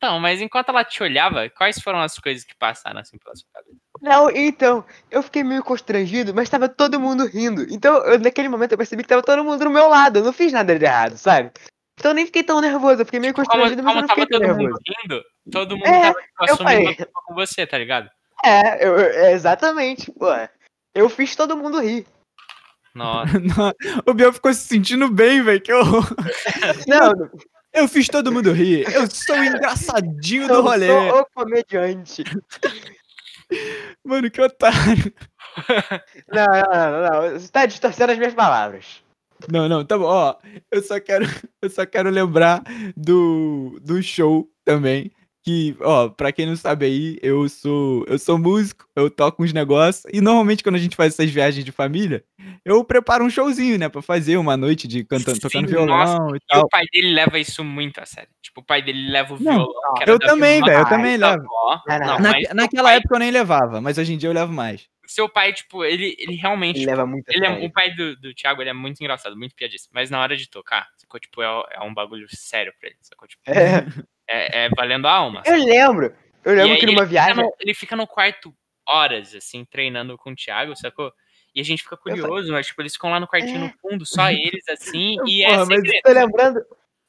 Não, 0.00 0.20
mas 0.20 0.40
enquanto 0.40 0.68
ela 0.68 0.84
te 0.84 1.02
olhava, 1.02 1.48
quais 1.50 1.80
foram 1.80 2.00
as 2.00 2.16
coisas 2.18 2.44
que 2.44 2.54
passaram, 2.56 3.00
assim, 3.00 3.18
pela 3.18 3.34
sua 3.34 3.48
cabeça? 3.52 3.76
Não, 4.00 4.30
então, 4.30 4.84
eu 5.10 5.22
fiquei 5.24 5.42
meio 5.42 5.62
constrangido, 5.64 6.32
mas 6.32 6.48
tava 6.48 6.68
todo 6.68 7.00
mundo 7.00 7.26
rindo. 7.26 7.62
Então, 7.68 7.96
eu, 8.04 8.18
naquele 8.20 8.48
momento, 8.48 8.72
eu 8.72 8.78
percebi 8.78 9.02
que 9.02 9.08
tava 9.08 9.22
todo 9.24 9.42
mundo 9.42 9.64
do 9.64 9.70
meu 9.70 9.88
lado. 9.88 10.20
Eu 10.20 10.24
não 10.24 10.32
fiz 10.32 10.52
nada 10.52 10.78
de 10.78 10.84
errado, 10.84 11.16
sabe? 11.16 11.50
Então 11.98 12.12
eu 12.12 12.14
nem 12.14 12.26
fiquei 12.26 12.44
tão 12.44 12.60
nervoso. 12.60 13.02
Eu 13.02 13.04
fiquei 13.06 13.18
meio 13.18 13.34
Como, 13.34 13.44
constrangido, 13.44 13.82
mas 13.82 13.96
eu 13.96 14.00
como 14.02 14.06
não 14.06 14.08
fiquei 14.08 14.26
tão 14.26 14.38
todo 14.38 14.48
mundo 14.48 14.58
nervoso. 14.62 14.82
rindo, 15.02 15.24
todo 15.50 15.76
mundo 15.76 15.86
É, 15.88 16.00
tava 16.02 16.20
tipo, 16.20 16.28
eu 16.46 16.54
assumindo 16.54 16.94
falei. 16.94 16.96
com 17.12 17.34
você, 17.34 17.66
tá 17.66 17.76
ligado? 17.76 18.08
É, 18.44 18.86
eu, 18.86 18.96
eu- 18.96 19.30
exatamente. 19.32 20.12
Pô, 20.12 20.26
eu 20.94 21.08
fiz 21.08 21.34
todo 21.34 21.56
mundo 21.56 21.80
rir. 21.80 22.06
Nossa. 22.94 23.32
Não, 23.40 23.72
o 24.06 24.14
Biel 24.14 24.32
ficou 24.32 24.54
se 24.54 24.60
sentindo 24.68 25.10
bem, 25.10 25.42
velho. 25.42 25.60
Que 25.60 25.72
horror. 25.72 26.06
Não, 26.86 27.12
Eu 27.78 27.88
fiz 27.88 28.08
todo 28.08 28.32
mundo 28.32 28.52
rir. 28.52 28.92
Eu 28.92 29.08
sou 29.10 29.36
o 29.36 29.44
engraçadinho 29.44 30.48
do 30.48 30.54
eu 30.54 30.62
rolê. 30.62 30.88
sou 30.88 31.20
o 31.20 31.26
comediante. 31.34 32.24
Mano, 34.04 34.30
que 34.30 34.40
otário. 34.40 35.12
Não, 36.28 36.46
não, 36.46 36.90
não, 36.90 37.30
não. 37.30 37.38
Você 37.38 37.48
tá 37.48 37.66
distorcendo 37.66 38.12
as 38.12 38.18
minhas 38.18 38.34
palavras. 38.34 39.02
Não, 39.50 39.68
não, 39.68 39.84
tá 39.84 39.96
bom. 39.96 40.04
Ó, 40.04 40.36
eu 40.70 40.82
só 40.82 40.98
quero, 41.00 41.24
eu 41.62 41.70
só 41.70 41.86
quero 41.86 42.10
lembrar 42.10 42.62
do, 42.96 43.78
do 43.80 44.02
show 44.02 44.50
também. 44.64 45.12
Que, 45.48 45.74
ó, 45.80 46.10
pra 46.10 46.30
quem 46.30 46.44
não 46.44 46.56
sabe 46.56 46.84
aí, 46.84 47.18
eu 47.22 47.48
sou, 47.48 48.04
eu 48.06 48.18
sou 48.18 48.36
músico, 48.38 48.86
eu 48.94 49.08
toco 49.08 49.42
uns 49.42 49.50
negócios. 49.50 50.04
E 50.12 50.20
normalmente 50.20 50.62
quando 50.62 50.74
a 50.74 50.78
gente 50.78 50.94
faz 50.94 51.14
essas 51.14 51.30
viagens 51.30 51.64
de 51.64 51.72
família, 51.72 52.22
eu 52.62 52.84
preparo 52.84 53.24
um 53.24 53.30
showzinho, 53.30 53.78
né? 53.78 53.88
Pra 53.88 54.02
fazer 54.02 54.36
uma 54.36 54.58
noite 54.58 54.86
de 54.86 55.02
cantando, 55.04 55.40
tocando 55.40 55.66
Sim, 55.66 55.70
violão 55.74 55.96
nossa, 55.96 56.34
e 56.34 56.36
E 56.36 56.40
tal. 56.46 56.64
o 56.66 56.68
pai 56.68 56.84
dele 56.92 57.14
leva 57.14 57.38
isso 57.38 57.64
muito 57.64 57.98
a 57.98 58.04
sério. 58.04 58.28
Tipo, 58.42 58.60
o 58.60 58.62
pai 58.62 58.82
dele 58.82 59.10
leva 59.10 59.32
o 59.32 59.38
Não, 59.42 59.54
violão. 59.54 59.94
que 59.96 60.02
era 60.02 60.12
eu 60.12 60.18
também, 60.18 60.62
velho, 60.62 60.80
eu 60.80 60.84
também 60.86 61.16
levo. 61.16 61.42
Não, 61.88 62.20
Na- 62.20 62.38
naquela 62.52 62.88
pai- 62.90 62.96
época 62.98 63.14
eu 63.14 63.18
nem 63.20 63.30
levava, 63.30 63.80
mas 63.80 63.96
hoje 63.96 64.12
em 64.12 64.18
dia 64.18 64.28
eu 64.28 64.34
levo 64.34 64.52
mais. 64.52 64.86
Seu 65.06 65.30
pai, 65.30 65.54
tipo, 65.54 65.82
ele, 65.82 66.14
ele 66.18 66.34
realmente. 66.34 66.76
Ele 66.76 66.80
tipo, 66.84 66.90
leva 66.94 67.06
muito 67.06 67.26
a 67.26 67.34
ele 67.34 67.46
é, 67.46 67.48
sério. 67.48 67.66
o 67.66 67.72
pai 67.72 67.94
do, 67.94 68.14
do 68.16 68.34
Thiago, 68.34 68.60
ele 68.60 68.68
é 68.68 68.74
muito 68.74 69.00
engraçado, 69.00 69.34
muito 69.34 69.54
piadista. 69.54 69.88
Mas 69.94 70.10
na 70.10 70.20
hora 70.20 70.36
de 70.36 70.46
tocar, 70.50 70.86
sacou? 70.98 71.18
Tipo, 71.18 71.40
é, 71.40 71.46
é 71.70 71.80
um 71.80 71.94
bagulho 71.94 72.26
sério 72.28 72.70
pra 72.78 72.90
ele, 72.90 72.98
sacou? 73.00 73.26
Tipo, 73.26 73.40
É, 73.46 73.86
é, 74.28 74.66
é 74.66 74.68
valendo 74.70 75.06
a 75.06 75.12
alma. 75.12 75.42
eu 75.46 75.56
lembro. 75.56 76.14
Eu 76.44 76.54
lembro 76.54 76.72
aí 76.74 76.78
que 76.80 76.86
numa 76.86 77.00
ele 77.02 77.06
fica 77.08 77.22
viagem. 77.24 77.36
no- 77.44 77.52
ele 77.60 77.74
fica 77.74 77.96
no 77.96 78.06
quarto 78.06 78.54
horas, 78.86 79.34
assim, 79.34 79.64
treinando 79.64 80.16
com 80.16 80.30
o 80.30 80.34
Thiago, 80.36 80.74
sacou? 80.76 81.12
E 81.54 81.60
a 81.60 81.64
gente 81.64 81.82
fica 81.82 81.96
falei- 81.96 82.20
curioso, 82.20 82.52
mas, 82.52 82.66
tipo, 82.66 82.80
eles 82.82 82.92
ficam 82.92 83.10
lá 83.10 83.18
no 83.20 83.26
quartinho 83.26 83.58
no 83.58 83.72
fundo, 83.80 84.06
só 84.06 84.30
eles, 84.30 84.64
assim, 84.68 85.16
e 85.26 85.42
é 85.42 85.48
Porra, 85.50 85.66
mas 85.66 85.76
segredo. 85.80 85.96
Eu 85.96 86.02
tô 86.14 86.20
lembrando. 86.20 86.60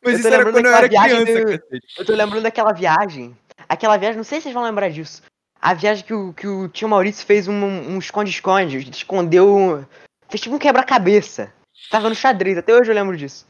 Mas 0.04 0.14
Eu 0.14 0.20
isso 0.20 0.28
era 0.30 0.44
quando 0.52 0.66
eu 0.66 0.74
era 0.76 0.88
viagem 0.88 1.26
criança, 1.26 1.46
do-. 1.70 1.80
Eu 2.00 2.06
tô 2.06 2.14
lembrando 2.16 2.44
daquela 2.44 2.74
viagem. 2.74 3.38
Aquela 3.68 3.98
viagem, 3.98 4.18
não 4.18 4.24
sei 4.24 4.40
se 4.40 4.44
vocês 4.44 4.54
vão 4.54 4.64
lembrar 4.64 4.90
disso. 4.90 5.22
A 5.62 5.74
viagem 5.74 6.06
que 6.06 6.14
o, 6.14 6.34
que 6.34 6.48
o 6.48 6.70
tio 6.70 6.88
Maurício 6.88 7.26
fez 7.26 7.48
um 7.48 7.54
um 7.54 8.00
esconde-esconde. 8.00 8.90
escondeu. 8.90 9.86
Fez 10.30 10.42
tipo 10.42 10.56
um 10.56 10.60
quebra-cabeça. 10.60 11.54
Tava 11.92 12.08
no 12.10 12.16
xadrez, 12.16 12.58
até 12.58 12.74
hoje 12.74 12.90
eu 12.90 12.96
lembro 12.96 13.16
disso. 13.18 13.46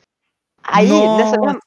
Aí, 0.64 0.90
nessa 0.90 1.38
mesma, 1.38 1.60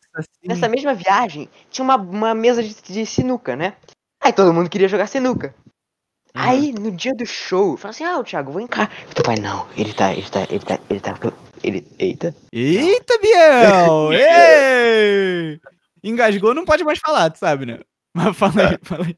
nessa 0.44 0.68
mesma 0.68 0.94
viagem, 0.94 1.49
tinha 1.70 1.84
uma, 1.84 1.96
uma 1.96 2.34
mesa 2.34 2.62
de, 2.62 2.75
de 2.75 3.06
sinuca, 3.06 3.56
né? 3.56 3.75
Aí 4.22 4.32
todo 4.32 4.52
mundo 4.52 4.70
queria 4.70 4.88
jogar 4.88 5.06
sinuca. 5.06 5.54
Aí, 6.34 6.72
no 6.72 6.90
dia 6.90 7.14
do 7.14 7.26
show, 7.26 7.76
fala 7.76 7.90
assim, 7.90 8.04
ah, 8.04 8.18
o 8.18 8.25
Thiago, 8.25 8.52
vem 8.52 8.66
cá. 8.66 8.88
Teu 9.14 9.22
pai, 9.22 9.37
não, 9.37 9.68
ele 9.76 9.92
tá, 9.92 10.12
ele 10.12 10.28
tá, 10.28 10.46
ele 10.49 10.61
tá, 10.61 10.78
ele 10.88 11.00
tá, 11.00 11.18
ele, 11.62 11.87
eita. 11.99 12.34
Eita, 12.50 13.18
Biel! 13.18 14.12
Ei! 14.16 15.61
Engasgou, 16.02 16.54
não 16.54 16.64
pode 16.64 16.84
mais 16.84 16.99
falar, 16.99 17.30
tu 17.30 17.38
sabe, 17.38 17.66
né? 17.66 17.80
Mas 18.14 18.37
fala 18.37 18.70
aí, 18.70 18.78
fala 18.82 19.04
aí. 19.04 19.16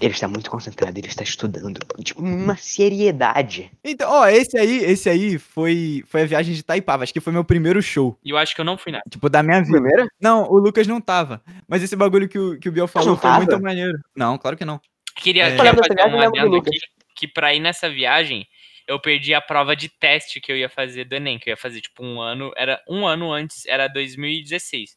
Ele 0.00 0.12
está 0.12 0.28
muito 0.28 0.50
concentrado, 0.50 0.98
ele 0.98 1.06
está 1.06 1.22
estudando. 1.22 1.78
Tipo, 2.02 2.22
uma 2.22 2.56
seriedade. 2.56 3.70
Então, 3.82 4.10
ó, 4.10 4.26
esse 4.28 4.58
aí, 4.58 4.78
esse 4.84 5.08
aí 5.08 5.38
foi, 5.38 6.02
foi 6.06 6.22
a 6.22 6.26
viagem 6.26 6.54
de 6.54 6.60
Itaipava. 6.60 7.02
Acho 7.04 7.12
que 7.12 7.20
foi 7.20 7.32
meu 7.32 7.44
primeiro 7.44 7.82
show. 7.82 8.18
E 8.24 8.30
eu 8.30 8.36
acho 8.36 8.54
que 8.54 8.60
eu 8.60 8.64
não 8.64 8.76
fui 8.76 8.92
nada. 8.92 9.04
Tipo, 9.08 9.28
da 9.28 9.42
minha 9.42 9.60
vida. 9.60 9.72
Primeiro? 9.72 10.08
Não, 10.20 10.44
o 10.50 10.58
Lucas 10.58 10.86
não 10.86 11.00
tava. 11.00 11.42
Mas 11.68 11.82
esse 11.82 11.96
bagulho 11.96 12.28
que 12.28 12.38
o, 12.38 12.58
que 12.58 12.68
o 12.68 12.72
Biel 12.72 12.88
falou 12.88 13.16
foi 13.16 13.30
muito 13.30 13.60
maneiro. 13.60 13.98
Não, 14.14 14.36
claro 14.38 14.56
que 14.56 14.64
não. 14.64 14.80
Queria, 15.16 15.46
É. 15.48 15.56
queria 15.56 15.74
fazer 15.74 16.08
um 16.14 16.20
adendo 16.20 16.56
aqui, 16.56 16.78
que 17.14 17.28
pra 17.28 17.54
ir 17.54 17.60
nessa 17.60 17.88
viagem, 17.88 18.46
eu 18.88 18.98
perdi 19.00 19.34
a 19.34 19.40
prova 19.40 19.76
de 19.76 19.88
teste 19.88 20.40
que 20.40 20.50
eu 20.50 20.56
ia 20.56 20.68
fazer 20.68 21.04
do 21.04 21.14
Enem, 21.14 21.38
que 21.38 21.48
eu 21.48 21.52
ia 21.52 21.56
fazer, 21.56 21.80
tipo, 21.80 22.04
um 22.04 22.20
ano, 22.20 22.50
era 22.56 22.80
um 22.88 23.06
ano 23.06 23.32
antes, 23.32 23.64
era 23.66 23.88
2016. 23.88 24.96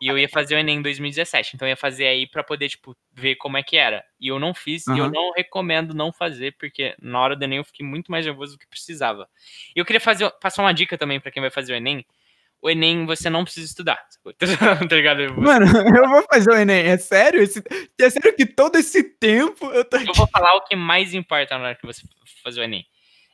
E 0.00 0.06
eu 0.06 0.16
ia 0.16 0.28
fazer 0.28 0.54
o 0.54 0.58
Enem 0.58 0.78
em 0.78 0.82
2017, 0.82 1.56
então 1.56 1.66
eu 1.66 1.70
ia 1.70 1.76
fazer 1.76 2.06
aí 2.06 2.26
pra 2.26 2.44
poder, 2.44 2.68
tipo, 2.68 2.96
ver 3.12 3.34
como 3.34 3.56
é 3.56 3.62
que 3.64 3.76
era. 3.76 4.04
E 4.20 4.28
eu 4.28 4.38
não 4.38 4.54
fiz, 4.54 4.86
e 4.86 4.90
eu 4.98 5.10
não 5.10 5.32
recomendo 5.32 5.92
não 5.92 6.12
fazer, 6.12 6.54
porque 6.56 6.94
na 7.02 7.20
hora 7.20 7.34
do 7.34 7.42
Enem 7.42 7.58
eu 7.58 7.64
fiquei 7.64 7.84
muito 7.84 8.10
mais 8.12 8.24
nervoso 8.24 8.52
do 8.52 8.58
que 8.60 8.66
precisava. 8.68 9.28
E 9.74 9.80
eu 9.80 9.84
queria 9.84 10.00
fazer, 10.00 10.30
passar 10.40 10.62
uma 10.62 10.72
dica 10.72 10.96
também 10.96 11.18
pra 11.18 11.32
quem 11.32 11.40
vai 11.40 11.50
fazer 11.50 11.72
o 11.72 11.76
Enem. 11.76 12.06
O 12.62 12.70
Enem 12.70 13.06
você 13.06 13.28
não 13.30 13.42
precisa 13.44 13.66
estudar, 13.66 14.00
tá 14.88 14.96
ligado? 14.96 15.26
Você- 15.34 15.40
Mano, 15.40 15.66
eu 15.98 16.08
vou 16.08 16.22
fazer 16.32 16.50
o 16.50 16.56
Enem. 16.56 16.86
É 16.86 16.96
sério? 16.98 17.42
Esse, 17.42 17.60
é 18.00 18.10
sério 18.10 18.34
que 18.36 18.46
todo 18.46 18.76
esse 18.76 19.02
tempo 19.02 19.66
eu 19.72 19.84
tô 19.84 19.96
Eu 19.96 20.12
vou 20.14 20.28
falar 20.28 20.54
o 20.54 20.60
que 20.64 20.76
mais 20.76 21.12
importa 21.14 21.58
na 21.58 21.64
hora 21.64 21.74
que 21.74 21.86
você 21.86 22.02
fazer 22.42 22.60
o 22.60 22.64
Enem. 22.64 22.86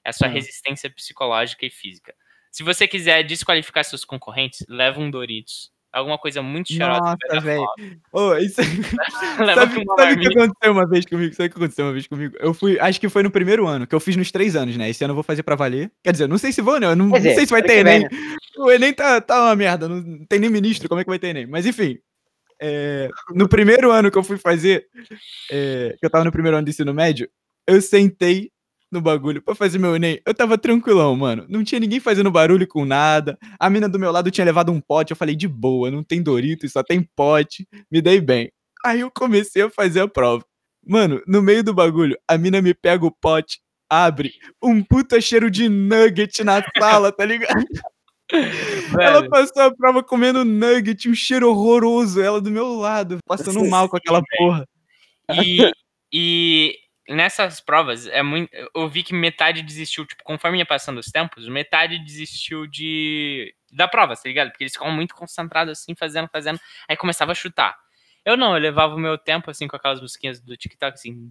É 0.05 0.11
a 0.11 0.13
sua 0.15 0.29
Hum. 0.29 0.33
resistência 0.33 0.91
psicológica 0.91 1.65
e 1.67 1.71
física. 1.71 2.15
Se 2.51 2.63
você 2.63 2.87
quiser 2.87 3.23
desqualificar 3.23 3.85
seus 3.85 4.05
concorrentes, 4.05 4.65
leva 4.69 5.01
um 5.01 5.11
Doritos. 5.11 5.73
Alguma 5.95 6.19
coisa 6.19 6.43
muito 6.43 6.73
cheirosa. 6.73 7.01
Nossa, 7.01 7.41
velho. 7.41 7.65
Ô, 8.13 8.35
isso... 8.35 8.57
Sabe, 9.55 9.79
o 9.79 10.19
que 10.19 10.27
aconteceu 10.27 10.73
uma 10.73 10.89
vez 10.89 11.07
comigo? 11.07 11.35
Sabe 11.35 11.47
o 11.47 11.51
que 11.53 11.57
aconteceu 11.57 11.85
uma 11.85 11.93
vez 11.93 12.07
comigo? 12.09 12.37
Eu 12.41 12.53
fui, 12.53 12.81
acho 12.81 13.01
que 13.01 13.09
foi 13.09 13.23
no 13.23 13.31
primeiro 13.31 13.65
ano, 13.69 13.87
que 13.87 13.95
eu 13.95 14.01
fiz 14.01 14.17
nos 14.17 14.33
três 14.33 14.57
anos, 14.57 14.77
né? 14.77 14.91
Esse 14.91 15.05
ano 15.05 15.13
eu 15.13 15.15
vou 15.15 15.23
fazer 15.23 15.45
pra 15.45 15.55
valer. 15.55 15.93
Quer 16.03 16.11
dizer, 16.11 16.29
não 16.29 16.37
sei 16.37 16.51
se 16.51 16.61
vou, 16.61 16.81
né? 16.81 16.89
Eu 16.89 16.97
não, 16.97 17.07
não 17.07 17.21
sei 17.21 17.47
se 17.47 17.47
vai 17.47 17.61
ano 17.61 17.69
ter 17.69 17.79
Enem. 17.79 18.09
O 18.57 18.71
Enem 18.71 18.93
tá, 18.93 19.21
tá 19.21 19.43
uma 19.43 19.57
merda, 19.57 19.89
não 19.89 20.25
tem 20.27 20.39
nem 20.39 20.49
ministro, 20.49 20.89
como 20.89 21.01
é 21.01 21.05
que 21.05 21.11
vai 21.11 21.19
ter 21.19 21.29
Enem? 21.29 21.47
Mas 21.47 21.67
enfim, 21.67 21.99
é, 22.61 23.09
no 23.35 23.49
primeiro 23.49 23.91
ano 23.91 24.11
que 24.11 24.19
eu 24.19 24.23
fui 24.23 24.37
fazer, 24.37 24.87
é, 25.51 25.97
que 25.99 26.07
eu 26.07 26.11
tava 26.11 26.25
no 26.25 26.31
primeiro 26.33 26.57
ano 26.57 26.65
de 26.65 26.71
ensino 26.71 26.95
médio, 26.95 27.29
eu 27.67 27.81
sentei 27.81 28.51
no 28.95 29.01
bagulho 29.03 29.43
pra 29.43 29.55
fazer 29.55 29.79
meu 29.79 29.95
Enem. 29.95 30.21
Eu 30.25 30.33
tava 30.33 30.57
tranquilão, 30.57 31.15
mano. 31.17 31.45
Não 31.49 31.63
tinha 31.63 31.81
ninguém 31.81 32.01
fazendo 32.01 32.31
barulho 32.31 32.67
com 32.67 32.85
nada. 32.85 33.37
A 33.59 33.69
mina 33.69 33.89
do 33.89 33.99
meu 33.99 34.11
lado 34.11 34.31
tinha 34.31 34.45
levado 34.45 34.73
um 34.73 34.81
pote. 34.81 35.11
Eu 35.11 35.17
falei, 35.17 35.35
de 35.35 35.47
boa, 35.47 35.91
não 35.91 36.03
tem 36.03 36.23
Doritos, 36.23 36.73
só 36.73 36.83
tem 36.83 37.03
pote. 37.15 37.69
Me 37.91 38.01
dei 38.01 38.21
bem. 38.21 38.51
Aí 38.85 39.01
eu 39.01 39.11
comecei 39.11 39.63
a 39.63 39.71
fazer 39.71 40.01
a 40.01 40.09
prova. 40.09 40.45
Mano, 40.87 41.23
no 41.27 41.43
meio 41.43 41.65
do 41.65 41.75
bagulho, 41.75 42.17
a 42.29 42.37
mina 42.37 42.61
me 42.61 42.75
pega 42.75 43.05
o 43.07 43.11
pote, 43.11 43.61
abre, 43.89 44.33
um 44.63 44.83
puta 44.83 45.19
cheiro 45.21 45.51
de 45.51 45.69
nugget 45.69 46.45
na 46.45 46.63
sala, 46.79 47.11
tá 47.11 47.25
ligado? 47.25 47.65
Ela 48.99 49.21
Velho, 49.21 49.31
passou 49.31 49.63
a 49.63 49.75
prova 49.75 50.03
comendo 50.03 50.45
nugget, 50.45 51.09
um 51.09 51.15
cheiro 51.15 51.49
horroroso. 51.49 52.21
Ela 52.21 52.41
do 52.41 52.51
meu 52.51 52.75
lado, 52.75 53.19
passando 53.27 53.65
mal 53.67 53.89
com 53.89 53.97
aquela 53.97 54.23
porra. 54.37 54.67
E, 55.43 55.71
e 56.13 56.75
nessas 57.09 57.61
provas, 57.61 58.07
é 58.07 58.23
muito, 58.23 58.51
eu 58.75 58.89
vi 58.89 59.03
que 59.03 59.15
metade 59.15 59.63
desistiu, 59.63 60.07
tipo, 60.07 60.23
conforme 60.25 60.59
ia 60.59 60.67
passando 60.67 60.99
os 60.99 61.07
tempos, 61.07 61.49
metade 61.49 61.99
desistiu 61.99 62.67
de 62.67 63.55
da 63.73 63.89
prova, 63.89 64.15
tá 64.15 64.23
ligado? 64.25 64.51
Porque 64.51 64.65
eles 64.65 64.73
ficavam 64.73 64.95
muito 64.95 65.15
concentrados 65.15 65.81
assim, 65.81 65.95
fazendo, 65.97 66.29
fazendo, 66.33 66.61
aí 66.89 66.97
começava 66.97 67.33
a 67.33 67.35
chutar. 67.35 67.77
Eu 68.25 68.37
não, 68.37 68.55
eu 68.55 68.61
levava 68.61 68.95
o 68.95 68.99
meu 68.99 69.19
tempo 69.19 69.51
assim 69.51 69.69
com 69.69 69.77
aquelas 69.77 70.01
musiquinhas 70.01 70.41
do 70.41 70.57
TikTok 70.57 70.95
assim, 70.95 71.29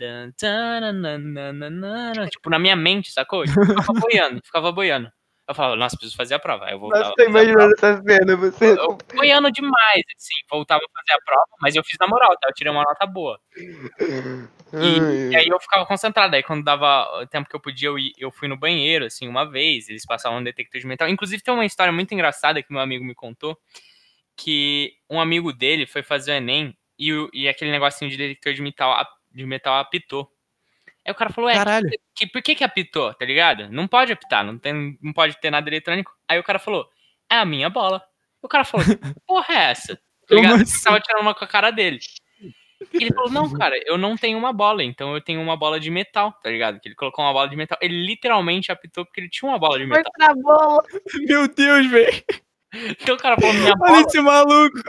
tipo, 2.30 2.50
na 2.50 2.60
minha 2.60 2.76
mente, 2.76 3.12
sacou? 3.12 3.44
Tipo, 3.46 3.66
ficava 3.66 3.94
boiando, 4.00 4.42
ficava 4.44 4.72
boiando. 4.72 5.12
Eu 5.48 5.54
falava, 5.54 5.76
nossa, 5.76 5.98
preciso 5.98 6.16
fazer 6.16 6.36
a 6.36 6.40
prova. 6.40 6.66
Aí 6.66 6.74
eu 6.74 6.80
voltava. 6.80 7.04
Nossa, 7.04 7.16
tô 7.16 7.24
imaginando 7.24 7.74
essa 7.74 8.02
cena, 8.02 8.36
você. 8.36 8.66
Eu 8.80 8.98
boiando 9.14 9.52
demais, 9.52 10.04
assim, 10.16 10.36
voltava 10.50 10.82
a 10.84 11.00
fazer 11.00 11.20
a 11.20 11.24
prova, 11.26 11.48
mas 11.62 11.76
eu 11.76 11.84
fiz 11.84 11.98
na 12.00 12.08
moral, 12.08 12.30
tá? 12.40 12.48
Eu 12.48 12.54
tirei 12.54 12.72
uma 12.72 12.84
nota 12.84 13.06
boa. 13.06 13.40
E, 14.82 15.32
e 15.32 15.36
aí 15.36 15.48
eu 15.48 15.60
ficava 15.60 15.86
concentrado. 15.86 16.36
Aí 16.36 16.42
quando 16.44 16.64
dava 16.64 17.22
o 17.22 17.28
tempo 17.28 17.50
que 17.50 17.56
eu 17.56 17.60
podia, 17.60 17.90
eu, 17.90 17.96
eu 18.18 18.32
fui 18.32 18.48
no 18.48 18.58
banheiro, 18.58 19.06
assim, 19.06 19.28
uma 19.28 19.44
vez. 19.50 19.90
Eles 19.90 20.06
passavam 20.06 20.40
um 20.40 20.44
detector 20.44 20.80
de 20.80 20.88
metal. 20.88 21.08
Inclusive 21.10 21.44
tem 21.44 21.54
uma 21.54 21.66
história 21.66 21.92
muito 21.92 22.14
engraçada 22.14 22.64
que 22.64 22.72
meu 22.72 22.82
amigo 22.82 23.04
me 23.04 23.14
contou. 23.14 23.58
Que 24.36 24.94
um 25.10 25.20
amigo 25.20 25.54
dele 25.54 25.86
foi 25.86 26.02
fazer 26.02 26.32
o 26.32 26.36
Enem 26.36 26.76
e, 26.98 27.14
o- 27.14 27.30
e 27.34 27.48
aquele 27.48 27.70
negocinho 27.70 28.10
de 28.10 28.18
detector 28.18 28.54
de 28.54 28.62
metal, 28.62 29.06
de 29.32 29.46
metal 29.46 29.76
apitou. 29.76 30.28
Aí 31.06 31.12
o 31.12 31.16
cara 31.16 31.32
falou, 31.32 31.50
ué, 31.50 31.56
Caralho. 31.56 31.90
que, 31.90 32.00
que- 32.16 32.28
por 32.28 32.42
que 32.42 32.56
que 32.56 32.64
apitou, 32.64 33.14
tá 33.14 33.26
ligado? 33.26 33.70
Não 33.70 33.88
pode 33.88 34.12
apitar, 34.12 34.44
não, 34.44 34.58
tem, 34.58 34.98
não 35.02 35.14
pode 35.14 35.40
ter 35.40 35.50
nada 35.52 35.70
eletrônico. 35.70 36.12
Aí 36.28 36.38
o 36.40 36.44
cara 36.44 36.60
falou, 36.60 36.88
é 37.32 37.36
a 37.36 37.46
minha 37.46 37.70
bola. 37.70 38.04
O 38.42 38.48
cara 38.48 38.64
falou, 38.66 38.86
que 38.86 38.98
porra 39.26 39.54
é 39.54 39.72
essa? 39.72 40.00
Tá 40.28 40.36
ligado? 40.36 40.54
Ele 40.54 40.64
assim? 40.64 40.84
tava 40.86 41.02
tirando 41.02 41.22
uma 41.22 41.36
com 41.36 41.44
a 41.44 41.48
cara 41.48 41.70
dele. 41.70 42.00
E 42.94 42.98
ele 43.04 43.14
falou, 43.14 43.30
não, 43.30 43.52
cara, 43.52 43.78
eu 43.86 43.98
não 43.98 44.16
tenho 44.16 44.38
uma 44.38 44.54
bola, 44.54 44.82
então 44.82 45.14
eu 45.14 45.20
tenho 45.22 45.42
uma 45.42 45.58
bola 45.58 45.82
de 45.82 45.92
metal, 45.92 46.32
tá 46.42 46.50
ligado? 46.50 46.80
Que 46.80 46.88
ele 46.88 46.96
colocou 46.96 47.26
uma 47.26 47.34
bola 47.34 47.50
de 47.50 47.58
metal. 47.58 47.78
Ele 47.82 48.06
literalmente 48.06 48.72
apitou 48.72 49.06
porque 49.06 49.20
ele 49.20 49.30
tinha 49.30 49.50
uma 49.50 49.60
bola 49.60 49.78
de 49.80 49.86
Foi 49.86 49.98
metal. 49.98 50.12
na 50.18 50.34
bola. 50.34 50.82
Meu 51.28 51.48
Deus, 51.54 51.88
velho. 51.92 52.24
Então 53.02 53.16
o 53.16 53.18
cara 53.20 53.36
falou, 53.38 53.54
minha 53.54 53.74
Olha 53.74 53.76
bola, 53.78 54.02
esse 54.02 54.22
maluco. 54.22 54.80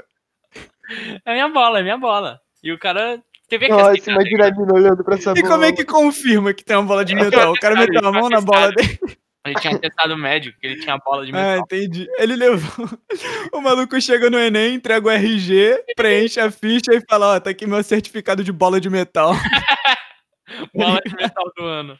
é 1.24 1.32
minha 1.32 1.48
bola, 1.48 1.80
é 1.80 1.82
minha 1.82 1.98
bola. 1.98 2.40
E 2.62 2.72
o 2.72 2.78
cara 2.78 3.20
teve 3.48 3.66
que 3.66 3.72
Nossa, 3.72 3.96
tá 4.02 4.12
imagina 4.12 4.48
a 4.48 4.50
mina 4.50 4.72
olhando 4.74 5.04
pra 5.04 5.14
essa 5.16 5.30
E 5.32 5.34
bola. 5.42 5.48
como 5.48 5.64
é 5.64 5.72
que 5.72 5.84
confirma 5.84 6.52
que 6.54 6.64
tem 6.64 6.76
uma 6.76 6.84
bola 6.86 7.04
de 7.04 7.14
metal? 7.14 7.52
O 7.52 7.58
cara 7.60 7.74
meteu 7.76 8.06
a 8.06 8.12
mão 8.12 8.28
na 8.28 8.40
bola 8.40 8.70
dele. 8.72 8.98
Ele 9.46 9.54
tinha 9.56 9.78
testado 9.78 10.16
médico, 10.16 10.58
que 10.58 10.66
ele 10.66 10.80
tinha 10.80 10.96
bola 10.96 11.26
de 11.26 11.30
Ah, 11.32 11.34
metal. 11.34 11.58
entendi. 11.58 12.08
Ele 12.18 12.34
levou. 12.36 12.88
O 13.52 13.60
maluco 13.60 14.00
chega 14.00 14.30
no 14.30 14.38
Enem, 14.38 14.74
entrega 14.76 15.06
o 15.06 15.10
RG, 15.10 15.84
preenche 15.94 16.40
a 16.40 16.50
ficha 16.50 16.92
e 16.94 17.00
fala: 17.08 17.36
Ó, 17.36 17.40
tá 17.40 17.50
aqui 17.50 17.66
meu 17.66 17.82
certificado 17.82 18.42
de 18.42 18.50
bola 18.52 18.80
de 18.80 18.88
metal. 18.90 19.32
Bola 20.74 21.00
de 21.04 21.14
metal 21.14 21.44
do 21.56 21.64
ano. 21.64 21.98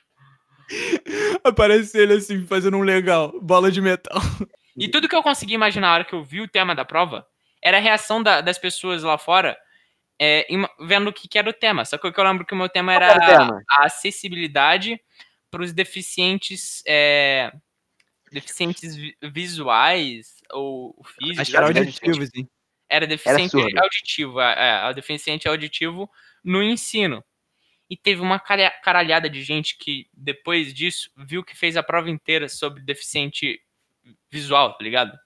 Aparece 1.43 1.99
ele 1.99 2.15
assim, 2.15 2.45
fazendo 2.47 2.77
um 2.77 2.83
legal. 2.83 3.33
Bola 3.41 3.71
de 3.71 3.81
metal. 3.81 4.21
E 4.77 4.89
tudo 4.89 5.09
que 5.09 5.15
eu 5.17 5.23
consegui 5.23 5.55
imaginar 5.55 5.89
na 5.89 5.95
hora 5.95 6.05
que 6.05 6.15
eu 6.15 6.23
vi 6.23 6.41
o 6.41 6.49
tema 6.49 6.75
da 6.75 6.85
prova 6.85 7.25
era 7.63 7.79
a 7.79 7.81
reação 7.81 8.23
da- 8.23 8.41
das 8.41 8.59
pessoas 8.59 9.03
lá 9.03 9.17
fora 9.17 9.57
é, 10.21 10.47
vendo 10.81 11.09
o 11.09 11.13
que, 11.13 11.29
que 11.29 11.39
era 11.39 11.49
o 11.49 11.53
tema. 11.53 11.85
Só 11.85 11.99
que 11.99 12.07
eu 12.07 12.25
lembro 12.25 12.47
que 12.47 12.55
o 12.55 12.57
meu 12.57 12.69
tema 12.69 12.93
era 12.93 13.07
era 13.07 13.39
tema? 13.39 13.63
a 13.69 13.87
acessibilidade 13.87 15.01
para 15.51 15.63
os 15.63 15.73
deficientes 15.73 16.83
é, 16.87 17.53
deficientes 18.33 18.97
vi- 18.97 19.17
visuais 19.23 20.43
ou 20.53 20.95
físicos. 21.19 21.39
Acho 21.41 21.51
que 21.51 21.57
era 21.57 21.67
era 21.69 21.79
auditivo, 21.79 22.27
sim. 22.27 22.49
Era 22.89 23.07
deficiente 23.07 23.51
surdo. 23.51 23.79
auditivo, 23.81 24.41
é, 24.41 24.91
é, 24.91 24.95
deficiente 24.95 25.49
auditivo 25.49 26.11
no 26.43 26.63
ensino. 26.63 27.25
E 27.89 27.97
teve 27.97 28.21
uma 28.21 28.39
caralhada 28.39 29.29
de 29.29 29.43
gente 29.43 29.77
que, 29.79 30.09
depois 30.13 30.73
disso, 30.73 31.11
viu 31.17 31.45
que 31.45 31.57
fez 31.57 31.77
a 31.77 31.83
prova 31.83 32.11
inteira 32.11 32.49
sobre 32.49 32.83
deficiente 32.83 33.61
visual, 34.31 34.77
tá 34.77 34.83
ligado? 34.83 35.17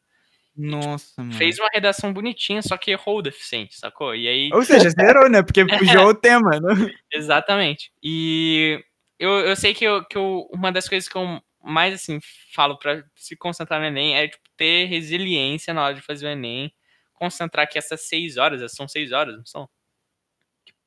Nossa, 0.61 1.23
mano. 1.23 1.35
Fez 1.35 1.57
uma 1.61 1.69
redação 1.73 2.13
bonitinha, 2.13 2.61
só 2.63 2.77
que 2.77 2.91
errou 2.91 3.19
o 3.19 3.23
deficiente, 3.23 3.79
sacou? 3.79 4.13
E 4.15 4.27
aí, 4.27 4.51
Ou 4.53 4.65
seja, 4.65 4.91
zerou, 4.91 5.31
né? 5.31 5.41
Porque 5.43 5.65
fugiu 5.79 6.01
ao 6.01 6.15
tema, 6.15 6.59
né? 6.59 6.91
exatamente. 7.13 7.93
E 8.03 8.85
eu, 9.19 9.31
eu 9.47 9.55
sei 9.55 9.73
que, 9.73 9.85
eu, 9.85 10.05
que 10.05 10.19
eu- 10.19 10.49
uma 10.53 10.73
das 10.73 10.89
coisas 10.89 11.09
que 11.09 11.17
eu 11.17 11.41
mais, 11.63 11.95
assim, 11.95 12.19
falo 12.53 12.77
pra 12.77 13.05
se 13.15 13.37
concentrar 13.37 13.81
no 13.81 13.87
Enem 13.87 14.17
é, 14.17 14.27
tipo, 14.29 14.43
ter 14.57 14.87
resiliência 14.87 15.73
na 15.73 15.85
hora 15.85 15.95
de 15.95 16.01
fazer 16.03 16.27
o 16.27 16.31
Enem. 16.31 16.73
Concentrar 17.15 17.69
que 17.69 17.79
essas 17.79 18.03
seis 18.09 18.37
horas, 18.37 18.73
são 18.73 18.89
seis 18.89 19.13
horas, 19.13 19.37
não 19.37 19.47
são? 19.47 19.69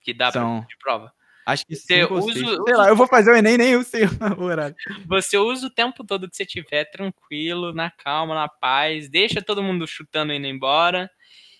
Que- 0.01 0.13
dá 0.13 0.31
pra, 0.31 0.41
São. 0.41 0.61
de 0.67 0.77
prova. 0.77 1.13
Acho 1.45 1.65
que 1.65 1.75
Você 1.75 2.01
cinco 2.01 2.13
ou 2.15 2.19
usa- 2.19 2.33
seis. 2.33 2.45
usa- 2.47 2.63
Sei 2.67 2.75
lá, 2.75 2.87
eu 2.89 2.95
vou 2.95 3.07
fazer 3.07 3.31
o 3.31 3.35
Enem, 3.35 3.57
nem 3.57 3.69
eu 3.71 3.83
sei 3.83 4.01
o 4.39 4.43
horário. 4.43 4.75
Você 5.07 5.37
usa 5.37 5.67
o 5.67 5.69
tempo 5.69 6.03
todo 6.05 6.29
que 6.29 6.35
você 6.35 6.45
tiver 6.45 6.85
tranquilo, 6.85 7.73
na 7.73 7.89
calma, 7.91 8.35
na 8.35 8.47
paz, 8.47 9.09
deixa 9.09 9.41
todo 9.41 9.63
mundo 9.63 9.87
chutando 9.87 10.33
indo 10.33 10.45
embora 10.47 11.09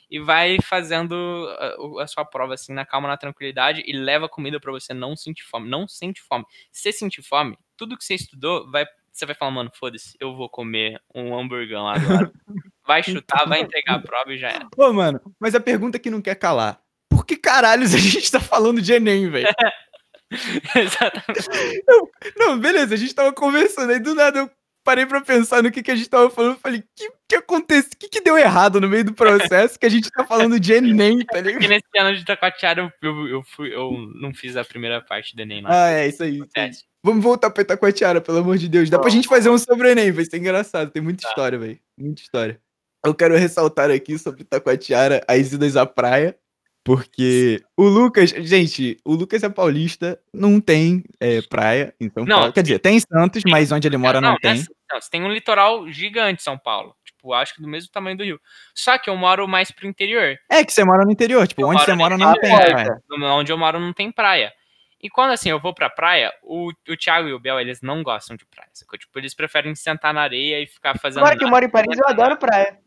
e 0.10 0.20
vai 0.20 0.58
fazendo 0.62 1.16
a, 1.58 1.76
o- 1.80 2.00
a 2.00 2.08
sua 2.08 2.24
prova 2.26 2.54
assim 2.54 2.74
na 2.74 2.86
calma, 2.86 3.08
na 3.08 3.18
tranquilidade 3.18 3.82
e 3.86 3.94
leva 3.94 4.28
comida 4.30 4.60
pra 4.60 4.72
você 4.72 4.94
não 4.94 5.16
sentir 5.16 5.44
fome. 5.44 5.70
Não 5.70 5.88
sente 5.88 6.22
fome. 6.22 6.46
Se 6.72 6.82
você 6.84 6.92
sentir 6.92 7.22
fome, 7.24 7.58
tudo 7.78 7.98
que 7.98 8.04
você 8.04 8.16
estudou 8.16 8.70
vai 8.70 8.86
você 9.14 9.26
vai 9.26 9.36
falar, 9.36 9.52
mano, 9.52 9.70
foda-se, 9.74 10.16
eu 10.22 10.34
vou 10.38 10.50
comer 10.50 10.98
um 11.14 11.38
hamburgão 11.38 11.84
lado. 11.84 12.00
Vai 12.88 13.04
chutar, 13.04 13.46
vai 13.48 13.60
entregar 13.62 13.96
a 13.96 14.00
prova 14.00 14.34
e 14.34 14.38
já 14.38 14.50
era. 14.50 14.68
Ô, 14.76 14.92
mano, 14.92 15.22
mas 15.40 15.54
a 15.54 15.60
pergunta 15.60 16.00
que 16.00 16.10
não 16.10 16.22
quer 16.22 16.36
calar. 16.36 16.82
Por 17.12 17.26
que 17.26 17.36
caralhos 17.36 17.94
a 17.94 17.98
gente 18.00 18.32
tá 18.32 18.40
falando 18.40 18.82
de 18.82 18.94
Enem, 18.94 19.30
velho? 19.30 19.48
Exatamente. 20.76 21.48
Não, 22.38 22.58
beleza, 22.58 22.94
a 22.96 22.98
gente 22.98 23.14
tava 23.14 23.34
conversando, 23.34 23.92
aí 23.92 24.00
do 24.00 24.16
nada 24.16 24.40
eu 24.40 24.52
parei 24.84 25.06
pra 25.06 25.22
pensar 25.22 25.62
no 25.62 25.70
que, 25.72 25.84
que 25.84 25.92
a 25.92 25.96
gente 25.96 26.10
tava 26.10 26.30
falando. 26.30 26.58
Falei, 26.58 26.84
que 26.96 27.12
que 27.30 27.36
aconteceu? 27.36 27.92
O 27.94 27.98
que, 27.98 28.10
que 28.10 28.22
deu 28.22 28.38
errado 28.38 28.82
no 28.82 28.90
meio 28.90 29.06
do 29.06 29.14
processo 29.14 29.78
que 29.80 29.86
a 29.86 29.90
gente 29.90 30.10
tá 30.10 30.26
falando 30.26 30.60
de 30.60 30.74
Enem, 30.74 31.20
tá 31.20 31.26
Porque 31.34 31.42
ligado? 31.42 31.70
nesse 31.70 31.86
ano 31.98 32.16
de 32.16 32.22
Itacoatiara 32.22 32.82
eu, 33.02 33.10
eu, 33.10 33.28
eu, 33.28 33.44
fui, 33.44 33.74
eu 33.74 33.92
não 34.16 34.34
fiz 34.34 34.58
a 34.58 34.64
primeira 34.66 35.02
parte 35.02 35.36
do 35.36 35.42
Enem 35.42 35.62
lá. 35.62 35.70
Ah, 35.86 35.90
é, 35.92 36.08
isso 36.08 36.24
aí. 36.24 36.40
isso. 36.70 36.84
Vamos 37.04 37.24
voltar 37.24 37.50
pra 37.50 37.62
Itacoatiara, 37.64 38.22
pelo 38.22 38.38
amor 38.40 38.58
de 38.58 38.68
Deus. 38.70 38.90
Dá 38.90 39.00
pra 39.00 39.10
gente 39.10 39.28
fazer 39.28 39.50
um 39.50 39.58
sobre 39.58 39.88
o 39.88 39.92
Enem, 39.92 40.12
vai 40.12 40.26
ser 40.26 40.38
engraçado. 40.38 40.92
Tem 40.92 41.02
muita 41.02 41.24
Tá. 41.24 41.30
história, 41.30 41.58
velho. 41.60 41.80
Muita 41.98 42.22
história. 42.22 42.60
Eu 43.06 43.16
quero 43.16 43.36
ressaltar 43.36 43.90
aqui 43.92 44.18
sobre 44.20 44.42
Itacoatiara 44.44 45.24
as 45.28 45.52
idas 45.54 45.76
à 45.76 45.86
praia. 45.86 46.38
Porque 46.84 47.62
o 47.78 47.84
Lucas, 47.84 48.32
gente, 48.32 48.98
o 49.06 49.14
Lucas 49.14 49.44
é 49.44 49.50
paulista, 49.50 50.20
não 50.34 50.60
tem 50.60 51.04
é, 51.20 51.40
praia 51.44 51.94
em 52.00 52.10
São 52.10 52.26
Não, 52.26 52.38
Paulo. 52.38 52.54
Quer 52.54 52.64
dizer, 52.64 52.80
tem 52.80 52.98
em 52.98 53.00
Santos, 53.00 53.44
mas 53.48 53.72
onde 53.72 53.88
ele 53.88 53.98
mora 53.98 54.20
não, 54.20 54.32
não, 54.32 54.38
tem. 54.40 54.52
nessa- 54.56 54.72
não, 54.92 55.00
você 55.00 55.10
tem 55.10 55.24
um 55.24 55.32
litoral 55.32 55.88
gigante 55.92 56.42
em 56.42 56.44
São 56.44 56.58
Paulo. 56.58 56.96
Tipo, 57.06 57.34
acho 57.34 57.54
que 57.56 57.62
do 57.62 57.68
mesmo 57.68 57.92
tamanho 57.92 58.18
do 58.18 58.24
Rio. 58.24 58.42
Só 58.74 58.98
que 58.98 59.10
eu 59.10 59.16
moro 59.16 59.48
mais 59.48 59.70
pro 59.72 59.88
interior. 59.88 60.36
É 60.50 60.66
que 60.66 60.74
você 60.74 60.84
mora 60.84 61.06
no 61.06 61.12
interior, 61.12 61.48
tipo, 61.48 61.62
Eu 61.62 61.68
onde 61.68 61.84
você 61.84 61.94
mora 61.94 62.18
não 62.18 62.32
interior, 62.32 62.60
tem 62.60 62.68
é. 62.68 62.72
praia. 62.74 63.02
No- 63.08 63.26
Onde 63.28 63.52
eu 63.52 63.58
moro 63.60 63.80
não 63.80 63.94
tem 63.94 64.12
praia. 64.12 64.52
E 65.04 65.10
quando 65.10 65.32
assim 65.32 65.50
eu 65.50 65.60
vou 65.60 65.74
pra 65.74 65.90
praia, 65.90 66.32
o, 66.44 66.72
o 66.90 66.98
Thiago 66.98 67.28
e 67.28 67.34
o 67.34 67.40
Bel, 67.40 67.60
eles 67.60 67.82
não 67.82 68.04
gostam 68.04 68.36
de 68.36 68.46
praia. 68.46 68.70
Sacou? 68.74 68.98
Tipo, 69.00 69.18
eles 69.20 69.34
preferem 69.34 69.74
sentar 69.76 70.14
na 70.14 70.22
areia 70.22 70.62
e 70.62 70.68
ficar 70.68 70.98
fazendo. 71.00 71.24
Agora 71.24 71.38
que 71.38 71.44
eu 71.44 71.50
moro 71.50 71.66
em 71.66 71.70
Paris, 71.70 71.98
eu 71.98 72.08
adoro 72.08 72.38
praia. 72.38 72.78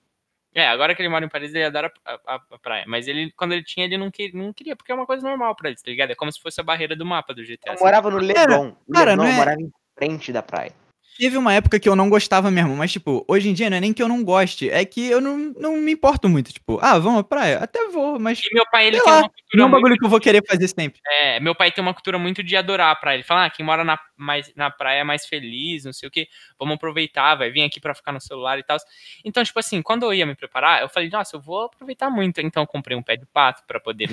É, 0.54 0.68
agora 0.68 0.94
que 0.94 1.02
ele 1.02 1.08
mora 1.08 1.25
em 1.25 1.28
Paris, 1.28 1.52
ele 1.52 1.64
adora 1.64 1.92
a, 2.04 2.14
a- 2.34 2.40
a 2.52 2.58
praia. 2.58 2.84
Mas 2.87 3.08
ele, 3.08 3.32
quando 3.32 3.52
ele 3.52 3.64
tinha, 3.64 3.84
ele 3.87 3.99
não, 3.99 4.11
que, 4.11 4.30
não 4.37 4.52
queria, 4.52 4.76
porque 4.76 4.92
é 4.92 4.94
uma 4.94 5.04
coisa 5.06 5.26
normal 5.26 5.54
pra 5.56 5.68
eles, 5.68 5.82
tá 5.82 5.90
ligado? 5.90 6.11
É 6.12 6.14
como 6.14 6.30
se 6.32 6.40
fosse 6.40 6.61
a 6.61 6.64
barreira 6.64 6.94
do 6.94 7.04
mapa 7.04 7.34
do 7.34 7.42
GTA. 7.44 7.70
Eu 7.70 7.73
assim. 7.75 7.84
morava 7.84 8.08
no 8.11 8.18
Leblon. 8.18 8.73
cara, 8.92 9.11
Leblon, 9.11 9.16
não 9.16 9.26
é- 9.26 9.30
eu 9.30 9.34
morava 9.37 9.61
em 9.61 9.73
frente 9.99 10.32
da 10.32 10.42
praia. 10.42 10.73
Teve 11.16 11.37
uma 11.37 11.54
época 11.54 11.78
que 11.78 11.88
eu 11.88 11.94
não 11.94 12.11
gostava 12.11 12.50
mesmo, 12.50 12.75
mas, 12.76 12.90
tipo, 12.90 13.25
hoje 13.28 13.49
em 13.49 13.54
dia 13.54 13.71
não 13.71 13.76
é 13.76 13.80
nem 13.80 13.92
que 13.92 14.02
eu 14.02 14.09
não 14.09 14.25
goste, 14.25 14.68
é 14.68 14.85
que 14.85 15.09
eu 15.09 15.21
não, 15.21 15.54
não 15.56 15.76
me 15.76 15.92
importo 15.92 16.28
muito. 16.28 16.52
Tipo, 16.52 16.78
ah, 16.83 16.99
vamos 16.99 17.21
à 17.21 17.25
praia? 17.25 17.59
Até 17.59 17.88
vou, 17.88 18.18
mas 18.18 18.42
E 18.42 18.52
meu 18.52 18.64
pai, 18.71 18.88
ele 18.88 19.00
tem 19.00 19.11
lá, 19.11 19.18
uma 19.18 19.28
cultura 19.28 19.44
não 19.54 19.62
é 19.62 19.66
um 19.66 19.71
muito 19.71 19.83
bagulho 19.83 19.99
que 19.99 20.04
eu 20.04 20.09
vou 20.09 20.21
querer 20.21 20.44
fazer 20.44 20.66
sempre. 20.66 21.00
É, 21.06 21.38
meu 21.38 21.54
pai 21.54 21.71
tem 21.71 21.83
uma 21.83 21.94
cultura 21.94 22.18
muito 22.18 22.42
de 22.42 22.56
adorar 22.56 22.90
a 22.90 22.97
praia. 22.97 23.16
Ele 23.16 23.23
fala, 23.23 23.44
ah, 23.44 23.50
quem 23.50 23.64
mora 23.64 23.85
na, 23.85 23.99
mais, 24.16 24.52
na 24.56 24.71
praia 24.71 25.00
é 25.00 25.04
mais 25.04 25.25
feliz, 25.25 25.85
não 25.85 25.92
sei 25.92 26.09
o 26.09 26.12
que. 26.12 26.26
Vamos 26.59 26.75
aproveitar, 26.75 27.37
vai 27.37 27.50
vir 27.50 27.62
aqui 27.62 27.80
pra 27.80 27.94
ficar 27.94 28.11
no 28.11 28.21
celular 28.21 28.59
e 28.59 28.64
tal. 28.64 28.76
Então, 29.25 29.44
tipo 29.44 29.59
assim, 29.61 29.83
quando 29.83 30.04
eu 30.04 30.14
ia 30.14 30.26
me 30.26 30.35
preparar, 30.35 30.83
eu 30.83 30.88
falei, 30.88 31.09
nossa, 31.09 31.37
eu 31.37 31.40
vou 31.40 31.66
aproveitar 31.66 32.11
muito. 32.11 32.40
Então, 32.40 32.64
eu 32.64 32.66
comprei 32.66 32.97
um 32.97 33.02
pé 33.02 33.16
de 33.16 33.26
pato 33.26 33.62
pra 33.68 33.78
poder. 33.78 34.11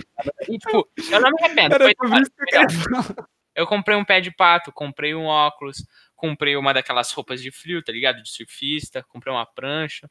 E, 0.48 0.58
tipo, 0.60 0.88
eu 1.12 1.20
não 1.20 1.31
me 1.31 1.43
arrependo. 1.43 1.75
Era 1.75 1.86
foi. 1.86 3.25
Eu 3.53 3.67
comprei 3.67 3.98
um 3.98 4.05
pé 4.05 4.22
de 4.22 4.31
pato, 4.31 4.72
comprei 4.72 5.13
um 5.13 5.25
óculos, 5.25 5.86
comprei 6.22 6.56
uma 6.56 6.72
daquelas 6.72 7.12
roupas 7.12 7.42
de 7.42 7.51
frio, 7.51 7.84
tá 7.84 7.92
ligado? 7.92 8.22
De 8.22 8.30
surfista, 8.30 9.04
comprei 9.10 9.34
uma 9.34 9.46
prancha. 9.46 10.08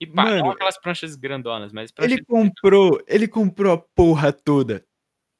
E 0.00 0.06
pá, 0.06 0.24
Mano, 0.24 0.50
aquelas 0.50 0.80
pranchas 0.80 1.14
grandonas, 1.14 1.72
mas 1.72 1.92
Ele 2.00 2.24
comprou, 2.24 3.02
ele 3.06 3.28
comprou 3.28 3.74
a 3.74 3.78
porra 3.78 4.32
toda. 4.32 4.82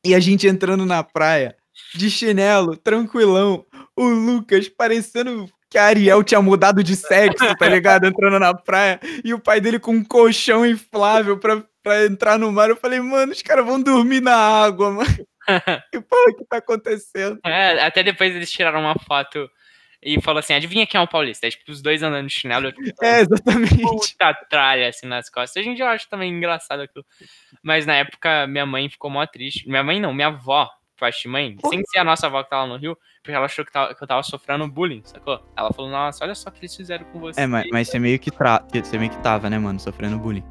E 0.05 0.15
a 0.15 0.21
gente 0.21 0.47
entrando 0.47 0.85
na 0.85 1.03
praia, 1.03 1.57
de 1.95 2.11
chinelo, 2.11 2.77
tranquilão. 2.77 3.65
O 3.97 4.05
Lucas 4.05 4.69
parecendo 4.69 5.49
que 5.71 5.79
a 5.79 5.85
Ariel 5.85 6.23
tinha 6.23 6.41
mudado 6.41 6.83
de 6.83 6.95
sexo, 6.95 7.57
tá 7.57 7.69
ligado? 7.69 8.07
Entrando 8.07 8.39
na 8.39 8.55
praia. 8.55 9.01
E 9.25 9.33
o 9.33 9.41
pai 9.41 9.61
dele 9.61 9.79
com 9.79 9.93
um 9.93 10.05
colchão 10.05 10.65
inflável 10.65 11.39
pra, 11.39 11.63
pra 11.83 12.05
entrar 12.05 12.39
no 12.39 12.53
mar. 12.53 12.69
Eu 12.69 12.77
falei, 12.77 13.01
mano, 13.01 13.33
os 13.33 13.43
caras 13.43 13.65
vão 13.65 13.83
dormir 13.83 14.21
na 14.21 14.37
água, 14.37 14.91
mano. 14.91 15.27
Que 15.93 16.01
porra 16.01 16.35
que 16.37 16.45
tá 16.45 16.57
acontecendo? 16.57 17.39
É, 17.47 17.81
até 17.85 18.03
depois 18.03 18.35
eles 18.35 18.51
tiraram 18.51 18.81
uma 18.81 18.97
foto 18.99 19.49
e 20.03 20.21
falou 20.21 20.41
assim: 20.41 20.55
adivinha 20.55 20.87
quem 20.87 20.99
é 20.99 21.03
o 21.03 21.09
Paulista? 21.09 21.47
Aí, 21.47 21.51
tipo, 21.51 21.71
os 21.71 21.83
dois 21.83 22.03
andando 22.03 22.27
de 22.27 22.33
chinelo, 22.33 22.73
É, 23.03 23.21
exatamente. 23.21 23.81
puta 23.81 24.35
tralha 24.49 24.89
assim 24.89 25.07
nas 25.07 25.29
costas. 25.29 25.61
Hoje 25.61 25.71
em 25.71 25.75
dia 25.75 25.85
eu 25.85 25.89
acho 25.89 26.09
também 26.09 26.33
engraçado 26.33 26.81
aquilo. 26.81 27.05
Mas 27.63 27.87
na 27.87 27.95
época 27.97 28.47
minha 28.47 28.67
mãe 28.67 28.89
ficou 28.89 29.11
mó 29.11 29.25
triste. 29.27 29.69
Minha 29.69 29.83
mãe 29.83 30.01
não, 30.01 30.13
minha 30.13 30.29
avó, 30.29 30.69
parte 30.99 31.23
de 31.23 31.29
mãe, 31.29 31.57
sem 31.69 31.83
ser 31.87 31.99
a 31.99 32.05
nossa 32.05 32.27
avó 32.27 32.43
que 32.43 32.51
tava 32.51 32.67
no 32.67 32.77
Rio, 32.77 32.97
porque 33.23 33.33
ela 33.37 33.47
achou 33.47 33.65
que, 33.65 33.73
tava- 33.73 33.95
que 33.95 34.03
eu 34.03 34.07
tava 34.09 34.23
sofrendo 34.23 34.67
bullying, 34.69 35.03
sacou? 35.05 35.41
Ela 35.57 35.73
falou, 35.73 35.91
nossa, 35.91 36.25
olha 36.25 36.35
só 36.35 36.49
o 36.49 36.53
que 36.53 36.61
eles 36.61 36.75
fizeram 36.75 37.05
com 37.07 37.19
você. 37.19 37.41
É, 37.41 37.47
mas, 37.47 37.67
mas 37.71 37.89
você 37.89 37.99
meio 37.99 38.19
que 38.19 38.31
tra... 38.31 38.65
você 38.73 38.99
meio 38.99 39.11
que 39.11 39.19
tava, 39.19 39.51
né, 39.51 39.59
mano, 39.59 39.79
sofrendo 39.79 40.19
bullying. 40.19 40.45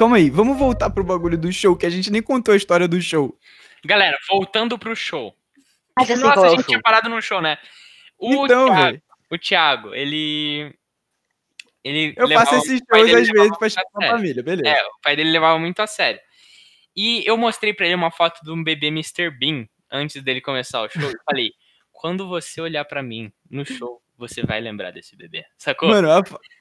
Calma 0.00 0.16
aí, 0.16 0.30
vamos 0.30 0.56
voltar 0.56 0.88
pro 0.88 1.04
bagulho 1.04 1.36
do 1.36 1.52
show, 1.52 1.76
que 1.76 1.84
a 1.84 1.90
gente 1.90 2.10
nem 2.10 2.22
contou 2.22 2.54
a 2.54 2.56
história 2.56 2.88
do 2.88 2.98
show. 3.02 3.38
Galera, 3.84 4.16
voltando 4.30 4.78
pro 4.78 4.96
show. 4.96 5.36
Ah, 5.94 6.04
já 6.06 6.16
sei 6.16 6.24
Nossa, 6.24 6.34
qual 6.36 6.44
a 6.44 6.48
é 6.48 6.48
o 6.48 6.50
gente 6.52 6.60
show. 6.62 6.68
tinha 6.68 6.80
parado 6.80 7.10
no 7.10 7.20
show, 7.20 7.42
né? 7.42 7.58
O 8.18 8.46
então, 8.46 8.64
Thiago, 8.68 8.82
velho, 8.82 9.02
o 9.30 9.38
Thiago, 9.38 9.94
ele. 9.94 10.74
Ele 11.84 12.14
eu 12.16 12.26
levava- 12.26 12.46
faço 12.46 12.64
esses 12.64 12.80
o 12.80 12.86
pai 12.86 13.00
shows 13.00 13.10
dele 13.12 13.20
às 13.20 13.28
levava 13.28 13.42
vezes 13.44 13.58
pra 13.58 13.66
muito 13.66 13.66
a 13.66 13.68
chamar 13.68 13.90
a 13.92 14.00
sério. 14.00 14.16
família, 14.16 14.42
beleza. 14.42 14.68
É, 14.78 14.82
o 14.86 15.00
pai 15.02 15.16
dele 15.16 15.30
levava 15.32 15.58
muito 15.58 15.80
a 15.80 15.86
sério. 15.86 16.20
E 16.96 17.22
eu 17.26 17.36
mostrei 17.36 17.74
pra 17.74 17.84
ele 17.84 17.94
uma 17.94 18.10
foto 18.10 18.40
de 18.42 18.50
um 18.50 18.64
bebê 18.64 18.86
Mr. 18.86 19.30
Bean 19.38 19.66
antes 19.92 20.22
dele 20.22 20.40
começar 20.40 20.80
o 20.80 20.88
show. 20.88 21.10
E 21.10 21.16
falei: 21.26 21.50
quando 21.92 22.26
você 22.26 22.58
olhar 22.62 22.86
pra 22.86 23.02
mim 23.02 23.30
no 23.50 23.66
show, 23.66 24.00
você 24.20 24.42
vai 24.44 24.60
lembrar 24.60 24.90
desse 24.92 25.16
bebê. 25.16 25.44
Sacou? 25.56 25.88
Mano, 25.88 26.10
a, 26.10 26.18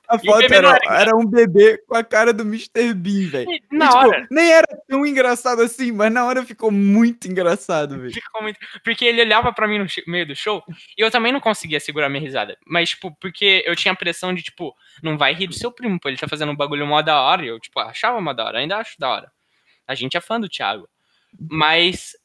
a 0.08 0.18
foto 0.18 0.52
era, 0.52 0.80
era 0.90 1.16
um 1.16 1.26
bebê 1.26 1.78
com 1.86 1.96
a 1.96 2.04
cara 2.04 2.34
do 2.34 2.44
Mr. 2.44 2.94
Bean, 2.94 3.28
velho. 3.30 3.52
E 3.52 3.62
E, 3.72 3.78
na 3.78 3.88
tipo, 3.90 3.98
hora. 4.00 4.28
nem 4.32 4.52
era 4.52 4.68
tão 4.88 5.06
engraçado 5.06 5.62
assim, 5.62 5.92
mas 5.92 6.12
na 6.12 6.26
hora 6.26 6.44
ficou 6.46 6.72
muito 6.72 7.28
engraçado, 7.28 8.00
velho. 8.00 8.14
Ficou 8.14 8.42
muito... 8.42 8.58
Porque 8.84 9.06
ele 9.06 9.22
olhava 9.22 9.52
pra 9.54 9.68
mim 9.68 9.78
no 9.78 9.86
meio 10.08 10.26
do 10.26 10.36
show 10.36 10.64
e 10.98 11.04
eu 11.04 11.12
também 11.12 11.32
não 11.34 11.40
conseguia 11.40 11.80
segurar 11.80 12.10
minha 12.10 12.22
risada. 12.22 12.58
Mas, 12.66 12.90
tipo, 12.90 13.16
porque 13.20 13.62
eu 13.68 13.76
tinha 13.76 13.92
a 13.92 13.98
pressão 13.98 14.34
de, 14.34 14.42
tipo, 14.42 14.74
não 15.04 15.18
vai 15.18 15.34
rir 15.34 15.48
do 15.48 15.54
seu 15.54 15.72
primo, 15.72 16.00
pô. 16.00 16.10
Ele 16.10 16.18
tá 16.18 16.28
fazendo 16.28 16.52
um 16.52 16.56
bagulho 16.56 16.88
mó 16.88 17.02
da 17.02 17.22
hora. 17.22 17.44
E 17.44 17.50
eu, 17.50 17.60
tipo, 17.60 17.80
achava 17.80 18.20
mó 18.22 18.34
da 18.34 18.46
hora, 18.46 18.60
ainda 18.60 18.78
acho 18.78 18.98
da 18.98 19.10
hora. 19.10 19.32
A 19.86 19.94
gente 19.94 20.16
é 20.16 20.22
fã 20.22 20.40
do 20.40 20.48
Thiago. 20.48 20.88
Mas 21.50 22.16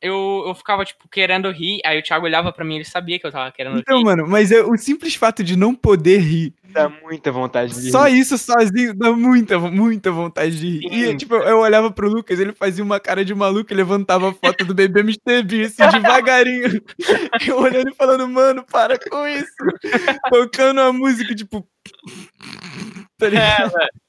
eu, 0.00 0.44
eu 0.46 0.54
ficava, 0.54 0.84
tipo, 0.84 1.08
querendo 1.08 1.50
rir. 1.50 1.80
Aí 1.84 1.98
o 1.98 2.02
Thiago 2.02 2.26
olhava 2.26 2.52
pra 2.52 2.64
mim, 2.64 2.76
ele 2.76 2.84
sabia 2.84 3.18
que 3.18 3.26
eu 3.26 3.32
tava 3.32 3.50
querendo 3.52 3.78
Então, 3.78 3.98
rir. 3.98 4.04
mano, 4.04 4.26
mas 4.28 4.50
é, 4.52 4.62
o 4.62 4.76
simples 4.76 5.14
fato 5.14 5.42
de 5.42 5.56
não 5.56 5.74
poder 5.74 6.18
rir 6.18 6.54
Dá 6.74 6.88
muita 6.88 7.30
vontade 7.30 7.72
de 7.72 7.90
Só 7.92 8.06
rir. 8.08 8.18
isso 8.18 8.36
sozinho 8.36 8.92
dá 8.94 9.12
muita, 9.12 9.58
muita 9.60 10.10
vontade 10.10 10.58
de 10.58 10.66
rir. 10.80 10.92
E, 10.92 11.06
Sim. 11.06 11.16
tipo, 11.16 11.36
eu 11.36 11.58
olhava 11.58 11.90
pro 11.90 12.08
Lucas, 12.08 12.40
ele 12.40 12.52
fazia 12.52 12.82
uma 12.82 12.98
cara 12.98 13.24
de 13.24 13.32
maluco 13.34 13.72
e 13.72 13.76
levantava 13.76 14.30
a 14.30 14.34
foto 14.34 14.64
do 14.64 14.74
bebê 14.74 15.00
Mr. 15.00 15.42
Bean, 15.44 15.66
assim, 15.66 15.88
devagarinho. 16.00 16.82
Eu 17.46 17.58
olhando 17.60 17.90
e 17.90 17.94
falando, 17.94 18.28
mano, 18.28 18.64
para 18.64 18.98
com 18.98 19.26
isso. 19.28 19.52
Tocando 20.30 20.80
a 20.80 20.92
música, 20.92 21.34
tipo. 21.34 21.64
Tá 23.16 23.28
ligado? 23.28 23.72
É. 23.80 24.03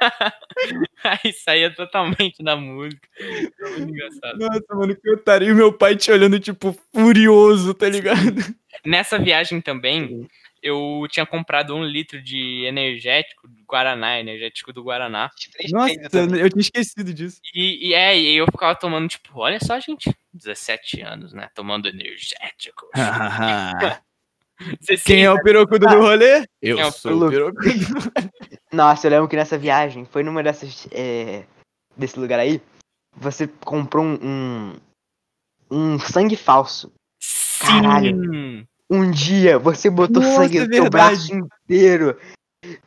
Aí 1.04 1.32
saía 1.32 1.74
totalmente 1.74 2.42
da 2.42 2.56
música. 2.56 3.08
Foi 3.56 3.70
muito 3.70 3.90
engraçado. 3.90 4.38
Nossa, 4.38 4.74
mano, 4.74 4.96
que 4.96 5.10
otário. 5.10 5.48
E 5.48 5.54
meu 5.54 5.72
pai 5.72 5.96
te 5.96 6.10
olhando, 6.10 6.38
tipo, 6.38 6.76
furioso, 6.92 7.74
tá 7.74 7.88
ligado? 7.88 8.54
Nessa 8.84 9.18
viagem 9.18 9.60
também, 9.60 10.28
eu 10.62 11.06
tinha 11.10 11.26
comprado 11.26 11.74
um 11.74 11.84
litro 11.84 12.20
de 12.22 12.64
energético 12.64 13.48
do 13.48 13.64
Guaraná, 13.64 14.18
energético 14.18 14.72
do 14.72 14.82
Guaraná. 14.82 15.30
Nossa, 15.70 15.92
eu 15.92 16.50
tinha 16.50 16.60
esquecido 16.60 17.12
disso. 17.12 17.40
E, 17.54 17.88
e 17.88 17.94
é, 17.94 18.18
e 18.18 18.36
eu 18.36 18.46
ficava 18.46 18.74
tomando, 18.74 19.08
tipo, 19.08 19.38
olha 19.40 19.58
só, 19.60 19.78
gente, 19.80 20.12
17 20.32 21.00
anos, 21.02 21.32
né? 21.32 21.48
Tomando 21.54 21.88
energético. 21.88 22.88
Você 24.80 24.96
Quem 24.96 25.24
é 25.24 25.30
o 25.30 25.40
pirocudo 25.40 25.86
do 25.86 26.00
rolê? 26.00 26.44
Eu 26.60 26.80
é 26.80 26.90
sou 26.90 27.26
o 27.26 27.30
pirocudo? 27.30 27.68
Nossa, 28.72 29.06
eu 29.06 29.10
lembro 29.10 29.28
que 29.28 29.36
nessa 29.36 29.56
viagem, 29.56 30.04
foi 30.04 30.22
numa 30.22 30.42
dessas. 30.42 30.86
é, 30.92 31.44
desse 31.96 32.18
lugar 32.18 32.38
aí, 32.38 32.60
você 33.16 33.46
comprou 33.46 34.04
um. 34.04 34.18
um, 34.22 34.76
um 35.70 35.98
sangue 35.98 36.36
falso. 36.36 36.92
Sim! 37.22 38.66
Um 38.90 39.10
dia 39.10 39.58
você 39.58 39.90
botou 39.90 40.22
Nossa, 40.22 40.42
sangue 40.42 40.58
é 40.58 40.60
no 40.62 40.68
verdade. 40.68 40.90
braço 40.90 41.34
inteiro. 41.34 42.18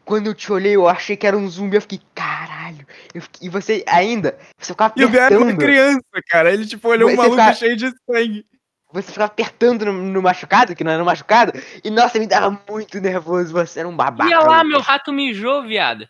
Quando 0.03 0.27
eu 0.27 0.35
te 0.35 0.51
olhei, 0.51 0.75
eu 0.75 0.87
achei 0.87 1.15
que 1.15 1.25
era 1.25 1.37
um 1.37 1.47
zumbi. 1.49 1.77
Eu 1.77 1.81
fiquei, 1.81 2.01
caralho. 2.13 2.85
Eu 3.13 3.21
fiquei- 3.21 3.47
e 3.47 3.49
você 3.49 3.83
ainda, 3.87 4.37
você 4.59 4.73
ficava 4.73 4.93
E 4.97 5.05
o 5.05 5.09
Biel 5.09 5.23
era 5.23 5.57
criança, 5.57 6.01
cara. 6.27 6.51
Ele, 6.51 6.65
tipo, 6.65 6.87
olhou 6.89 7.09
um 7.09 7.15
maluco 7.15 7.53
cheio 7.53 7.77
de 7.77 7.91
sangue. 8.09 8.45
Você 8.93 9.11
ficava 9.11 9.31
apertando 9.31 9.85
no, 9.85 9.93
no 9.93 10.21
machucado, 10.21 10.75
que 10.75 10.83
não 10.83 10.91
era 10.91 11.01
um 11.01 11.05
machucado. 11.05 11.53
E 11.83 11.89
nossa, 11.89 12.19
me 12.19 12.27
dava 12.27 12.59
muito 12.69 12.99
nervoso. 12.99 13.53
Você 13.53 13.79
era 13.79 13.87
um 13.87 13.95
babaca. 13.95 14.29
Olha 14.29 14.47
lá, 14.47 14.63
meu 14.63 14.79
rato 14.79 15.13
mijou, 15.13 15.63
viado. 15.63 16.07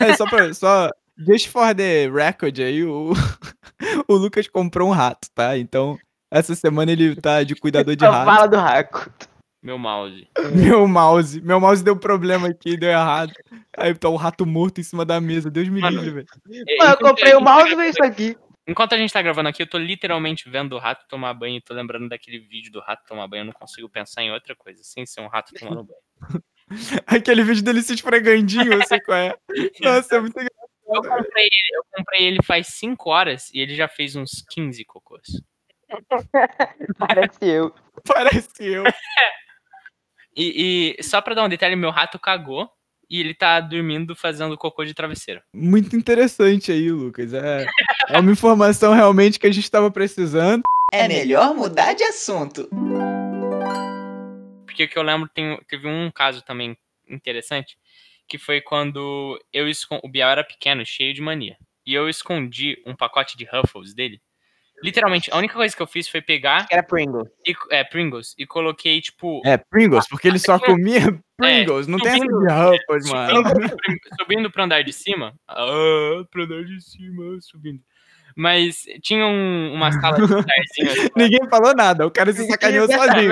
É, 0.00 0.14
só 0.16 0.24
pra. 0.26 0.52
Só, 0.54 0.90
just 1.18 1.48
for 1.48 1.74
the 1.74 2.08
record 2.08 2.58
aí, 2.58 2.84
o, 2.84 3.12
o 4.08 4.14
Lucas 4.14 4.48
comprou 4.48 4.88
um 4.88 4.92
rato, 4.92 5.28
tá? 5.34 5.56
Então, 5.58 5.98
essa 6.30 6.54
semana 6.54 6.90
ele 6.90 7.14
tá 7.16 7.42
de 7.42 7.54
cuidador 7.54 7.94
de 7.94 8.04
rato. 8.04 8.24
fala 8.24 8.46
do 8.46 8.56
Raco. 8.56 9.10
Meu 9.62 9.78
mouse. 9.78 10.28
Meu 10.54 10.86
mouse. 10.86 11.40
Meu 11.40 11.58
mouse 11.58 11.82
deu 11.82 11.96
problema 11.96 12.48
aqui, 12.48 12.76
deu 12.76 12.90
errado. 12.90 13.32
Aí 13.74 13.94
tá 13.94 14.10
o 14.10 14.16
rato 14.16 14.44
morto 14.44 14.78
em 14.78 14.84
cima 14.84 15.06
da 15.06 15.18
mesa. 15.22 15.50
Deus 15.50 15.70
me 15.70 15.80
livre, 15.80 16.10
velho. 16.10 16.26
É, 16.68 16.76
Mano, 16.76 16.92
eu 16.92 16.98
comprei 16.98 17.32
a 17.32 17.38
o 17.38 17.40
mouse 17.42 17.72
e 17.72 17.74
veio 17.74 17.90
isso 17.90 18.04
aqui. 18.04 18.36
Enquanto 18.66 18.94
a 18.94 18.98
gente 18.98 19.12
tá 19.12 19.20
gravando 19.20 19.48
aqui, 19.48 19.62
eu 19.62 19.66
tô 19.66 19.76
literalmente 19.76 20.48
vendo 20.48 20.74
o 20.74 20.78
rato 20.78 21.06
tomar 21.06 21.34
banho 21.34 21.56
e 21.56 21.60
tô 21.60 21.74
lembrando 21.74 22.08
daquele 22.08 22.38
vídeo 22.38 22.72
do 22.72 22.80
rato 22.80 23.04
tomar 23.06 23.28
banho. 23.28 23.42
Eu 23.42 23.46
não 23.46 23.52
consigo 23.52 23.88
pensar 23.88 24.22
em 24.22 24.32
outra 24.32 24.56
coisa, 24.56 24.82
sem 24.82 25.04
ser 25.04 25.20
um 25.20 25.26
rato 25.26 25.52
tomando 25.54 25.84
banho. 25.84 26.42
Aquele 27.06 27.42
vídeo 27.42 27.62
dele 27.62 27.82
se 27.82 27.92
esfregandinho, 27.92 28.72
eu 28.72 28.86
sei 28.86 29.00
qual 29.00 29.18
é. 29.18 29.36
Nossa, 29.82 30.16
é 30.16 30.20
muito 30.20 30.32
engraçado. 30.38 30.64
Eu 30.86 31.02
comprei 31.02 31.44
ele, 31.44 31.76
eu 31.76 31.84
comprei 31.92 32.26
ele 32.26 32.42
faz 32.42 32.68
5 32.68 33.10
horas 33.10 33.50
e 33.52 33.60
ele 33.60 33.74
já 33.74 33.88
fez 33.88 34.16
uns 34.16 34.44
15 34.50 34.84
cocôs. 34.84 35.26
Parece 36.98 37.44
eu. 37.46 37.74
Parece 38.06 38.64
eu. 38.64 38.84
E, 40.36 40.96
e 40.98 41.02
só 41.02 41.20
pra 41.20 41.34
dar 41.34 41.44
um 41.44 41.48
detalhe, 41.48 41.76
meu 41.76 41.90
rato 41.90 42.18
cagou 42.18 42.70
e 43.10 43.20
ele 43.20 43.34
tá 43.34 43.60
dormindo 43.60 44.14
fazendo 44.14 44.56
cocô 44.56 44.84
de 44.84 44.94
travesseiro. 44.94 45.42
Muito 45.54 45.96
interessante 45.96 46.72
aí, 46.72 46.90
Lucas. 46.90 47.32
É, 47.32 47.66
é 48.08 48.18
uma 48.18 48.32
informação 48.32 48.92
realmente 48.92 49.38
que 49.38 49.46
a 49.46 49.52
gente 49.52 49.70
tava 49.70 49.90
precisando. 49.90 50.62
É 50.92 51.08
melhor 51.08 51.54
mudar 51.54 51.94
de 51.94 52.04
assunto. 52.04 52.68
Porque 54.64 54.84
o 54.84 54.88
que 54.88 54.98
eu 54.98 55.02
lembro, 55.02 55.28
tem, 55.32 55.58
teve 55.68 55.86
um 55.86 56.10
caso 56.10 56.42
também 56.42 56.76
interessante, 57.08 57.76
que 58.28 58.38
foi 58.38 58.60
quando 58.60 59.38
eu 59.52 59.68
escon... 59.68 60.00
o 60.02 60.08
Biel 60.08 60.28
era 60.28 60.44
pequeno, 60.44 60.84
cheio 60.84 61.14
de 61.14 61.20
mania. 61.20 61.56
E 61.86 61.94
eu 61.94 62.08
escondi 62.08 62.82
um 62.86 62.96
pacote 62.96 63.36
de 63.36 63.44
Ruffles 63.44 63.94
dele. 63.94 64.20
Literalmente, 64.84 65.30
a 65.32 65.38
única 65.38 65.54
coisa 65.54 65.74
que 65.74 65.80
eu 65.80 65.86
fiz 65.86 66.06
foi 66.06 66.20
pegar 66.20 66.66
Era 66.70 66.82
Pringle. 66.82 67.26
e, 67.46 67.54
é, 67.70 67.82
Pringles 67.82 68.34
e 68.38 68.44
coloquei, 68.46 69.00
tipo, 69.00 69.40
É, 69.46 69.56
Pringles, 69.56 70.06
porque 70.06 70.28
ele 70.28 70.38
só 70.38 70.58
comia 70.58 71.00
Pringles. 71.38 71.86
Não 71.86 71.98
tem 71.98 72.12
essa 72.12 72.18
subindo- 72.18 72.46
de 72.46 72.52
Ruffles, 72.52 73.10
mano. 73.10 73.48
subindo, 73.48 73.76
subindo 74.20 74.50
pro 74.50 74.62
andar 74.62 74.82
de 74.84 74.92
cima. 74.92 75.32
Ah, 75.48 76.22
pro 76.30 76.44
andar 76.44 76.62
de 76.64 76.78
cima, 76.82 77.38
subindo. 77.40 77.80
Mas 78.36 78.82
tinha 79.00 79.24
um- 79.26 79.72
uma 79.74 79.92
sala 79.92 80.16
de 80.16 80.22
estarzinho 80.58 80.90
assim, 80.90 81.08
Ninguém 81.16 81.48
falou 81.48 81.72
nada. 81.74 82.04
O 82.06 82.10
cara 82.10 82.32
se 82.32 82.44
sacaneou 82.46 82.86
sozinho, 82.90 83.30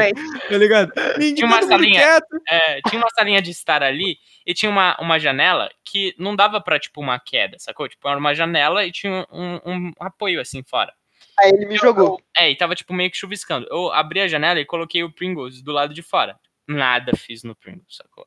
tá 0.49 0.57
ligado? 0.57 0.93
Ninguém 1.19 1.35
Tinha 1.35 1.47
uma 1.49 1.63
salinha. 1.63 2.19
É, 2.49 2.81
tinha 2.89 3.01
uma 3.01 3.11
salinha 3.11 3.43
de 3.43 3.51
estar 3.51 3.83
ali 3.83 4.17
e 4.47 4.55
tinha 4.55 4.71
uma, 4.71 4.97
uma 5.01 5.19
janela 5.19 5.69
que 5.85 6.15
não 6.19 6.35
dava 6.37 6.61
pra, 6.63 6.79
tipo, 6.79 7.01
uma 7.01 7.19
queda, 7.19 7.57
sacou? 7.59 7.89
Tipo, 7.89 8.09
era 8.09 8.17
uma 8.19 8.33
janela 8.33 8.87
e 8.87 8.93
tinha 8.93 9.27
um, 9.31 9.57
um 9.67 9.93
apoio 10.01 10.41
assim 10.41 10.63
fora. 10.63 10.93
Aí 11.43 11.51
ele 11.51 11.67
me 11.67 11.77
jogou. 11.77 12.23
É, 12.37 12.51
e 12.51 12.57
tava, 12.57 12.75
tipo, 12.75 12.95
meio 12.95 13.11
que 13.11 13.17
chuviscando. 13.17 13.67
Eu 13.71 13.93
abri 13.93 14.21
a 14.21 14.29
janela 14.29 14.61
e 14.61 14.65
coloquei 14.65 15.03
o 15.03 15.13
Pringles 15.13 15.61
do 15.61 15.73
lado 15.73 15.93
de 15.93 16.03
fora. 16.03 16.39
Nada 16.69 17.13
fiz 17.17 17.43
no 17.43 17.57
Pringles, 17.57 17.97
sacou? 17.97 18.27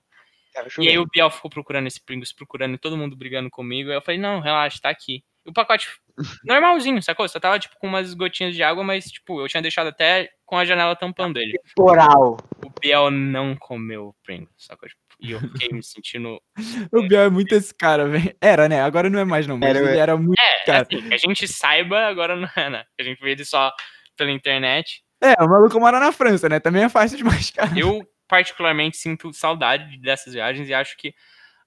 E 0.79 0.87
aí 0.87 0.97
o 0.97 1.05
Biel 1.05 1.29
ficou 1.29 1.49
procurando 1.49 1.87
esse 1.87 2.03
Pringles, 2.03 2.31
procurando 2.31 2.75
e 2.75 2.77
todo 2.77 2.97
mundo 2.97 3.15
brigando 3.15 3.49
comigo. 3.49 3.89
Aí 3.89 3.95
eu 3.95 4.01
falei, 4.01 4.19
não, 4.19 4.39
relaxa, 4.39 4.79
tá 4.81 4.89
aqui. 4.89 5.23
E 5.45 5.49
o 5.49 5.53
pacote 5.53 5.87
normalzinho, 6.45 7.01
sacou? 7.01 7.27
Só 7.27 7.39
tava, 7.39 7.59
tipo, 7.59 7.77
com 7.77 7.87
umas 7.87 8.13
gotinhas 8.13 8.55
de 8.55 8.63
água, 8.63 8.83
mas, 8.83 9.05
tipo, 9.05 9.41
eu 9.41 9.47
tinha 9.47 9.61
deixado 9.61 9.87
até 9.87 10.29
com 10.45 10.57
a 10.57 10.65
janela 10.65 10.95
tampando 10.95 11.37
ele. 11.37 11.57
Temporal. 11.75 12.37
O 12.63 12.79
Biel 12.79 13.11
não 13.11 13.55
comeu 13.55 14.07
o 14.07 14.15
Pringles, 14.23 14.49
sacou? 14.57 14.87
Tipo, 14.87 15.01
e 15.19 15.31
eu 15.31 15.39
fiquei 15.39 15.69
me 15.69 15.83
sentindo. 15.83 16.39
O 16.91 17.07
Biel 17.07 17.23
é 17.23 17.29
muito 17.29 17.53
esse 17.53 17.73
cara, 17.73 18.07
velho. 18.07 18.35
Era, 18.41 18.69
né? 18.69 18.81
Agora 18.81 19.09
não 19.09 19.19
é 19.19 19.25
mais, 19.25 19.47
não. 19.47 19.57
Mas 19.57 19.69
Era, 19.69 19.79
ele 19.79 19.97
era 19.97 20.17
muito. 20.17 20.39
É, 20.39 20.65
Cara. 20.65 20.81
assim, 20.89 21.07
que 21.07 21.13
a 21.13 21.17
gente 21.17 21.47
saiba, 21.47 22.07
agora 22.07 22.35
não 22.35 22.49
é, 22.55 22.69
né? 22.69 22.83
Que 22.95 23.03
a 23.03 23.05
gente 23.05 23.19
vê 23.21 23.31
ele 23.31 23.45
só 23.45 23.71
pela 24.15 24.31
internet. 24.31 25.03
É, 25.21 25.41
o 25.43 25.49
maluco 25.49 25.79
mora 25.79 25.99
na 25.99 26.11
França, 26.11 26.47
né? 26.49 26.59
Também 26.59 26.83
é 26.83 26.89
fácil 26.89 27.17
demais, 27.17 27.49
cara. 27.51 27.71
Eu, 27.77 28.07
particularmente, 28.27 28.97
sinto 28.97 29.33
saudade 29.33 29.97
dessas 29.99 30.33
viagens 30.33 30.67
e 30.69 30.73
acho 30.73 30.95
que 30.97 31.13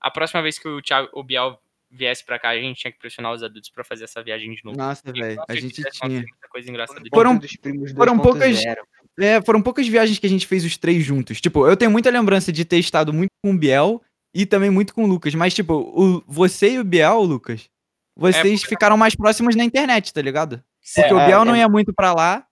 a 0.00 0.11
próxima 0.11 0.42
vez 0.42 0.58
que 0.58 0.68
o, 0.68 0.80
Thiago, 0.80 1.08
o 1.12 1.22
Biel 1.22 1.58
viesse 1.90 2.24
pra 2.24 2.38
cá, 2.38 2.51
a 2.51 2.61
gente 2.61 2.81
tinha 2.81 2.92
que 2.92 2.98
pressionar 2.98 3.33
os 3.33 3.42
adultos 3.42 3.70
pra 3.70 3.83
fazer 3.83 4.05
essa 4.05 4.22
viagem 4.22 4.55
de 4.55 4.61
novo. 4.64 4.77
Nossa, 4.77 5.03
velho. 5.11 5.42
A 5.48 5.55
gente 5.55 5.83
tinha. 5.83 6.09
muita 6.20 6.48
coisa 6.51 6.68
engraçada 6.70 7.01
de 7.01 7.09
Foram- 7.11 7.38
dos 7.38 7.57
primos 7.57 7.92
foram 7.92 8.18
poucas- 8.18 8.57
2.0. 8.57 8.77
É, 9.20 9.42
foram 9.42 9.61
poucas 9.61 9.88
viagens 9.88 10.18
que 10.18 10.27
a 10.27 10.31
gente 10.31 10.46
fez 10.46 10.64
os 10.64 10.77
três 10.77 11.03
juntos. 11.05 11.40
Tipo, 11.40 11.66
eu 11.66 11.77
tenho 11.77 11.90
muita 11.90 12.09
lembrança 12.11 12.53
de 12.53 12.64
ter 12.64 12.79
estado 12.79 13.12
muito 13.12 13.31
com 13.42 13.51
o 13.53 13.59
Biel 13.59 14.01
e 14.35 14.46
também 14.46 14.70
muito 14.70 14.94
com 14.94 15.03
o 15.05 15.07
Lucas. 15.09 15.35
Mas, 15.35 15.55
tipo, 15.55 15.74
o, 15.74 16.22
você 16.27 16.72
e 16.74 16.79
o 16.79 16.85
Biel, 16.85 17.22
Lucas, 17.22 17.68
vocês 18.16 18.62
ficaram 18.62 18.96
mais 18.96 19.14
próximos 19.16 19.57
na 19.57 19.64
internet, 19.64 20.12
tá 20.12 20.22
ligado? 20.22 20.62
Porque 20.94 21.12
o 21.14 21.18
É, 21.18 21.27
Biel 21.27 21.42
é. 21.42 21.44
não 21.44 21.57
ia 21.57 21.68
muito 21.68 21.92
pra 21.92 22.12
lá 22.12 22.46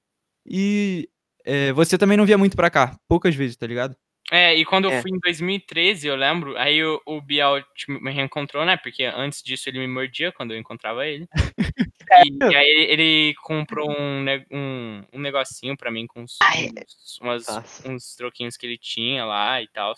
e 0.44 1.08
é, 1.44 1.72
você 1.72 1.96
também 1.96 2.16
não 2.16 2.26
via 2.26 2.38
muito 2.38 2.56
pra 2.56 2.70
cá. 2.70 2.98
Poucas 3.08 3.34
vezes, 3.34 3.56
tá 3.56 3.66
ligado? 3.66 3.96
É, 4.30 4.54
e 4.56 4.64
quando 4.64 4.86
eu 4.86 4.90
É. 4.90 5.00
fui 5.02 5.10
em 5.12 5.18
2013, 5.20 6.08
eu 6.08 6.16
lembro, 6.16 6.56
aí 6.58 6.82
o, 6.84 7.00
o 7.06 7.20
Biel 7.20 7.62
tipo, 7.76 7.92
me 8.00 8.10
reencontrou, 8.10 8.64
né? 8.64 8.76
Porque 8.76 9.04
antes 9.04 9.40
disso 9.42 9.68
ele 9.68 9.78
me 9.78 9.86
mordia 9.86 10.32
quando 10.32 10.52
eu 10.52 10.58
encontrava 10.58 11.06
ele. 11.06 11.28
e, 12.26 12.36
e 12.50 12.56
aí 12.56 12.86
ele, 12.90 13.34
comprou 13.44 13.88
um, 13.88 14.24
um, 14.50 15.04
um 15.12 15.18
negocinho 15.20 15.76
pra 15.76 15.90
mim 15.92 16.06
com 16.08 16.22
uns, 16.22 16.38
Ai. 16.42 16.70
uns, 16.70 17.18
umas- 17.20 17.84
uns 17.86 18.16
troquinhos 18.16 18.56
que 18.56 18.66
ele 18.66 18.76
tinha 18.78 19.24
lá 19.24 19.62
e 19.62 19.68
tal. 19.68 19.94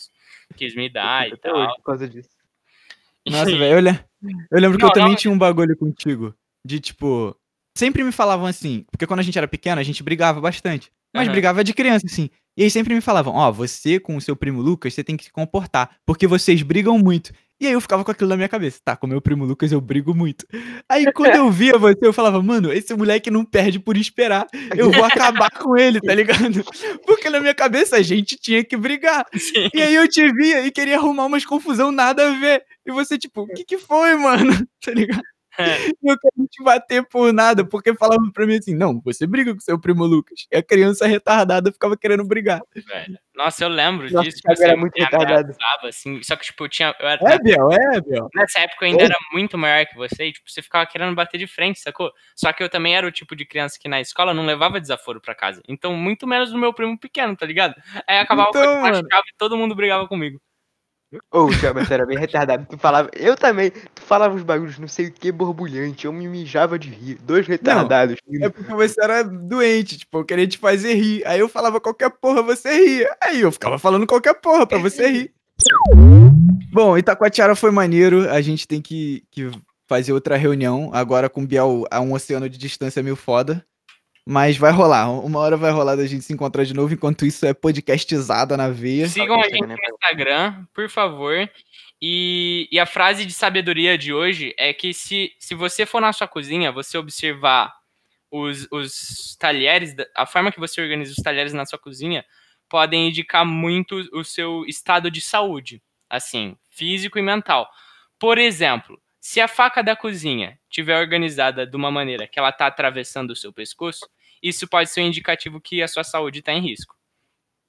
Quis 0.56 0.74
me 0.74 0.90
dar 0.90 1.28
e 1.28 1.32
Até 1.32 1.50
hoje, 1.52 1.66
tal. 1.66 1.76
por 1.76 1.82
causa 1.84 2.08
disso. 2.08 2.30
Nossa, 3.26 3.44
velho, 3.50 3.64
eu, 3.76 3.80
le- 3.80 4.04
eu 4.50 4.60
lembro 4.60 4.76
que 4.78 4.82
Não, 4.82 4.90
eu 4.90 4.94
também 4.94 5.10
não. 5.10 5.16
tinha 5.16 5.32
um 5.32 5.38
bagulho 5.38 5.76
contigo. 5.76 6.34
De 6.64 6.80
tipo. 6.80 7.34
Sempre 7.74 8.02
me 8.02 8.10
falavam 8.12 8.44
assim, 8.46 8.84
porque 8.90 9.06
quando 9.06 9.20
a 9.20 9.22
gente 9.22 9.38
era 9.38 9.46
pequeno, 9.46 9.80
a 9.80 9.84
gente 9.84 10.02
brigava 10.02 10.40
bastante. 10.40 10.90
Mas 11.14 11.26
Aham. 11.26 11.32
brigava 11.32 11.64
de 11.64 11.72
criança, 11.72 12.06
assim. 12.06 12.30
E 12.56 12.64
aí 12.64 12.70
sempre 12.70 12.94
me 12.94 13.00
falavam, 13.00 13.34
ó, 13.34 13.52
você 13.52 14.00
com 14.00 14.16
o 14.16 14.20
seu 14.20 14.34
primo 14.34 14.60
Lucas, 14.60 14.92
você 14.92 15.04
tem 15.04 15.16
que 15.16 15.24
se 15.24 15.32
comportar, 15.32 15.96
porque 16.04 16.26
vocês 16.26 16.60
brigam 16.62 16.98
muito. 16.98 17.32
E 17.60 17.66
aí 17.66 17.72
eu 17.72 17.80
ficava 17.80 18.04
com 18.04 18.10
aquilo 18.10 18.30
na 18.30 18.36
minha 18.36 18.48
cabeça. 18.48 18.80
Tá, 18.84 18.96
com 18.96 19.06
meu 19.06 19.20
primo 19.20 19.44
Lucas 19.44 19.72
eu 19.72 19.80
brigo 19.80 20.14
muito. 20.14 20.46
Aí 20.88 21.12
quando 21.12 21.34
eu 21.34 21.50
via 21.50 21.76
você, 21.76 21.98
eu 22.02 22.12
falava, 22.12 22.40
mano, 22.40 22.72
esse 22.72 22.94
moleque 22.94 23.30
não 23.30 23.44
perde 23.44 23.80
por 23.80 23.96
esperar. 23.96 24.46
Eu 24.76 24.92
vou 24.92 25.04
acabar 25.04 25.50
com 25.50 25.76
ele, 25.76 26.00
tá 26.00 26.14
ligado? 26.14 26.64
Porque 27.06 27.28
na 27.28 27.40
minha 27.40 27.54
cabeça 27.54 27.96
a 27.96 28.02
gente 28.02 28.36
tinha 28.36 28.62
que 28.62 28.76
brigar. 28.76 29.26
Sim. 29.34 29.68
E 29.74 29.82
aí 29.82 29.94
eu 29.94 30.08
te 30.08 30.32
via 30.32 30.64
e 30.64 30.70
queria 30.70 30.96
arrumar 30.96 31.26
umas 31.26 31.44
confusão 31.44 31.90
nada 31.90 32.28
a 32.28 32.32
ver. 32.32 32.62
E 32.86 32.92
você, 32.92 33.18
tipo, 33.18 33.42
o 33.42 33.48
que 33.48 33.64
que 33.64 33.78
foi, 33.78 34.14
mano? 34.14 34.52
Tá 34.80 34.92
ligado? 34.92 35.22
É. 35.58 35.88
Eu 35.88 36.16
queria 36.18 36.46
te 36.50 36.62
bater 36.62 37.06
por 37.08 37.32
nada, 37.32 37.64
porque 37.66 37.94
falavam 37.94 38.30
pra 38.30 38.46
mim 38.46 38.56
assim, 38.56 38.74
não, 38.74 39.00
você 39.04 39.26
briga 39.26 39.52
com 39.54 39.60
seu 39.60 39.78
primo 39.80 40.04
Lucas. 40.04 40.46
E 40.52 40.56
a 40.56 40.62
criança 40.62 41.06
retardada 41.06 41.72
ficava 41.72 41.96
querendo 41.96 42.24
brigar. 42.24 42.60
velho. 42.74 43.18
Nossa, 43.34 43.64
eu 43.64 43.68
lembro 43.68 44.10
Nossa, 44.10 44.24
disso. 44.24 44.38
o 44.38 44.42
Thiago 44.42 44.56
você 44.58 44.64
era 44.64 44.76
muito 44.76 44.94
me 44.94 45.04
retardado. 45.04 45.54
assim, 45.84 46.20
só 46.24 46.34
que, 46.36 46.44
tipo, 46.44 46.64
eu 46.64 46.68
tinha. 46.68 46.94
Eu 46.98 47.08
era, 47.08 47.32
É, 47.34 47.38
Biel, 47.38 47.70
é, 47.72 48.00
Biel. 48.00 48.28
Nessa 48.34 48.60
época 48.60 48.84
eu 48.84 48.90
ainda 48.90 49.04
era 49.04 49.14
muito 49.32 49.56
maior 49.56 49.86
que 49.86 49.94
você, 49.96 50.26
e, 50.26 50.32
tipo, 50.32 50.50
você 50.50 50.60
ficava 50.60 50.86
querendo 50.86 51.14
bater 51.14 51.38
de 51.38 51.46
frente, 51.46 51.78
sacou? 51.80 52.10
Só 52.36 52.52
que 52.52 52.62
eu 52.62 52.68
também 52.68 52.96
era 52.96 53.06
o 53.06 53.12
tipo 53.12 53.36
de 53.36 53.44
criança 53.46 53.78
que 53.80 53.88
na 53.88 54.00
escola 54.00 54.34
não 54.34 54.44
levava 54.44 54.80
desaforo 54.80 55.20
pra 55.20 55.34
casa. 55.36 55.62
Então, 55.68 55.92
muito 55.94 56.26
menos 56.26 56.50
do 56.50 56.58
meu 56.58 56.72
primo 56.72 56.98
pequeno, 56.98 57.36
tá 57.36 57.46
ligado? 57.46 57.74
Aí 58.08 58.18
acabava 58.18 58.48
Então, 58.50 58.60
que 58.62 58.68
eu 58.68 58.74
mano. 58.80 58.96
machucava 58.96 59.22
e 59.28 59.36
todo 59.38 59.56
mundo 59.56 59.74
brigava 59.74 60.08
comigo. 60.08 60.40
Ô, 61.32 61.48
Thiago, 61.48 61.82
você 61.82 61.94
era 61.94 62.04
bem 62.04 62.18
retardado. 62.18 62.66
Tu 62.68 62.76
falava. 62.76 63.08
Eu 63.14 63.34
também. 63.34 63.70
Tu 63.70 64.02
falava 64.02 64.34
uns 64.34 64.42
bagulhos, 64.42 64.78
não 64.78 64.88
sei 64.88 65.06
o 65.06 65.12
que, 65.12 65.32
borbulhante. 65.32 66.04
Eu 66.04 66.12
me 66.12 66.28
mijava 66.28 66.78
de 66.78 66.90
rir. 66.90 67.18
Dois 67.22 67.46
retardados. 67.46 68.16
É 68.42 68.48
porque 68.50 68.74
você 68.74 69.02
era 69.02 69.22
doente, 69.22 69.96
tipo, 69.96 70.18
eu 70.18 70.24
queria 70.24 70.46
te 70.46 70.58
fazer 70.58 70.94
rir. 70.94 71.26
Aí 71.26 71.40
eu 71.40 71.48
falava 71.48 71.80
qualquer 71.80 72.10
porra, 72.10 72.42
você 72.42 72.70
ria. 72.72 73.16
Aí 73.22 73.40
eu 73.40 73.50
ficava 73.50 73.78
falando 73.78 74.06
qualquer 74.06 74.34
porra 74.34 74.66
pra 74.66 74.78
você 74.78 75.08
rir. 75.08 75.32
Bom, 76.70 76.98
Itacoatiara 76.98 77.56
foi 77.56 77.70
maneiro. 77.70 78.28
A 78.30 78.42
gente 78.42 78.68
tem 78.68 78.82
que, 78.82 79.24
que 79.30 79.50
fazer 79.88 80.12
outra 80.12 80.36
reunião. 80.36 80.90
Agora 80.92 81.30
com 81.30 81.42
o 81.42 81.46
Biel 81.46 81.84
a 81.90 82.00
um 82.00 82.12
oceano 82.12 82.50
de 82.50 82.58
distância 82.58 83.02
meio 83.02 83.16
foda. 83.16 83.64
Mas 84.30 84.58
vai 84.58 84.70
rolar. 84.70 85.10
Uma 85.10 85.38
hora 85.38 85.56
vai 85.56 85.70
rolar 85.70 85.96
da 85.96 86.06
gente 86.06 86.22
se 86.22 86.34
encontrar 86.34 86.62
de 86.62 86.74
novo. 86.74 86.92
Enquanto 86.92 87.24
isso 87.24 87.46
é 87.46 87.54
podcastizada 87.54 88.58
na 88.58 88.68
veia. 88.68 89.08
Sigam 89.08 89.40
a 89.40 89.48
gente 89.48 89.66
né, 89.66 89.74
no 89.74 89.94
Instagram, 89.94 90.66
por 90.74 90.90
favor. 90.90 91.50
E, 91.98 92.68
e 92.70 92.78
a 92.78 92.84
frase 92.84 93.24
de 93.24 93.32
sabedoria 93.32 93.96
de 93.96 94.12
hoje 94.12 94.54
é 94.58 94.74
que 94.74 94.92
se, 94.92 95.32
se 95.38 95.54
você 95.54 95.86
for 95.86 96.02
na 96.02 96.12
sua 96.12 96.28
cozinha, 96.28 96.70
você 96.70 96.98
observar 96.98 97.72
os, 98.30 98.68
os 98.70 99.34
talheres, 99.40 99.94
a 100.14 100.26
forma 100.26 100.52
que 100.52 100.60
você 100.60 100.78
organiza 100.82 101.10
os 101.10 101.22
talheres 101.22 101.54
na 101.54 101.64
sua 101.64 101.78
cozinha, 101.78 102.22
podem 102.68 103.08
indicar 103.08 103.46
muito 103.46 104.06
o 104.12 104.22
seu 104.22 104.62
estado 104.66 105.10
de 105.10 105.22
saúde, 105.22 105.82
assim, 106.06 106.54
físico 106.68 107.18
e 107.18 107.22
mental. 107.22 107.66
Por 108.18 108.36
exemplo, 108.36 109.00
se 109.18 109.40
a 109.40 109.48
faca 109.48 109.82
da 109.82 109.96
cozinha 109.96 110.58
estiver 110.68 111.00
organizada 111.00 111.66
de 111.66 111.74
uma 111.74 111.90
maneira 111.90 112.28
que 112.28 112.38
ela 112.38 112.50
está 112.50 112.66
atravessando 112.66 113.30
o 113.30 113.36
seu 113.36 113.54
pescoço, 113.54 114.06
isso 114.42 114.68
pode 114.68 114.90
ser 114.90 115.02
um 115.02 115.06
indicativo 115.06 115.60
que 115.60 115.82
a 115.82 115.88
sua 115.88 116.04
saúde 116.04 116.40
está 116.40 116.52
em 116.52 116.60
risco. 116.60 116.94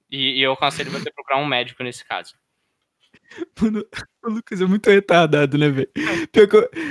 E, 0.10 0.40
e 0.40 0.42
eu 0.42 0.54
aconselho 0.54 0.92
você 0.92 1.12
procurar 1.12 1.40
um 1.40 1.46
médico 1.46 1.84
nesse 1.84 2.04
caso. 2.04 2.34
Mano, 3.62 3.84
o 4.24 4.30
Lucas 4.30 4.62
é 4.62 4.66
muito 4.66 4.90
retardado, 4.90 5.58
né, 5.58 5.70
velho? 5.70 5.90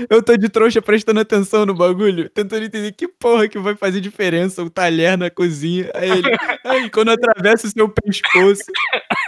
Eu, 0.08 0.22
tô 0.22 0.36
de 0.36 0.48
trouxa 0.48 0.80
prestando 0.80 1.20
atenção 1.20 1.66
no 1.66 1.74
bagulho, 1.74 2.28
tentando 2.30 2.64
entender 2.64 2.92
que 2.92 3.08
porra 3.08 3.48
que 3.48 3.58
vai 3.58 3.74
fazer 3.74 4.00
diferença 4.00 4.62
o 4.62 4.70
talher 4.70 5.16
na 5.16 5.30
cozinha. 5.30 5.90
Aí 5.94 6.10
ele, 6.10 6.36
aí 6.64 6.90
quando 6.90 7.10
atravessa 7.10 7.66
o 7.66 7.70
seu 7.70 7.88
pescoço. 7.88 8.70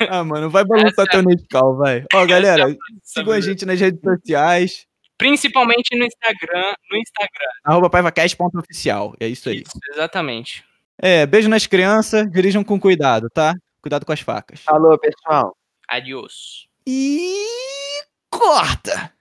Ah, 0.08 0.24
mano, 0.24 0.48
vai 0.48 0.64
balançar 0.64 1.06
teu 1.08 1.22
Nescau, 1.22 1.76
vai. 1.76 2.04
Ó, 2.14 2.26
galera, 2.26 2.76
sigam 3.02 3.32
a 3.32 3.40
gente 3.40 3.66
nas 3.66 3.80
redes 3.80 4.00
sociais, 4.00 4.86
Principalmente 5.20 5.94
no 5.98 6.06
Instagram. 6.06 6.72
No 6.90 6.96
Instagram. 6.96 7.50
arroba 7.62 7.90
paivacast.oficial. 7.90 9.14
É 9.20 9.28
isso 9.28 9.50
aí. 9.50 9.58
Isso, 9.60 9.78
exatamente. 9.92 10.64
É, 10.98 11.26
beijo 11.26 11.46
nas 11.46 11.66
crianças, 11.66 12.26
dirijam 12.30 12.64
com 12.64 12.80
cuidado, 12.80 13.28
tá? 13.28 13.54
Cuidado 13.82 14.06
com 14.06 14.12
as 14.12 14.20
facas. 14.20 14.60
Falou, 14.60 14.98
pessoal. 14.98 15.54
Adiós. 15.86 16.66
E 16.86 17.36
corta! 18.30 19.12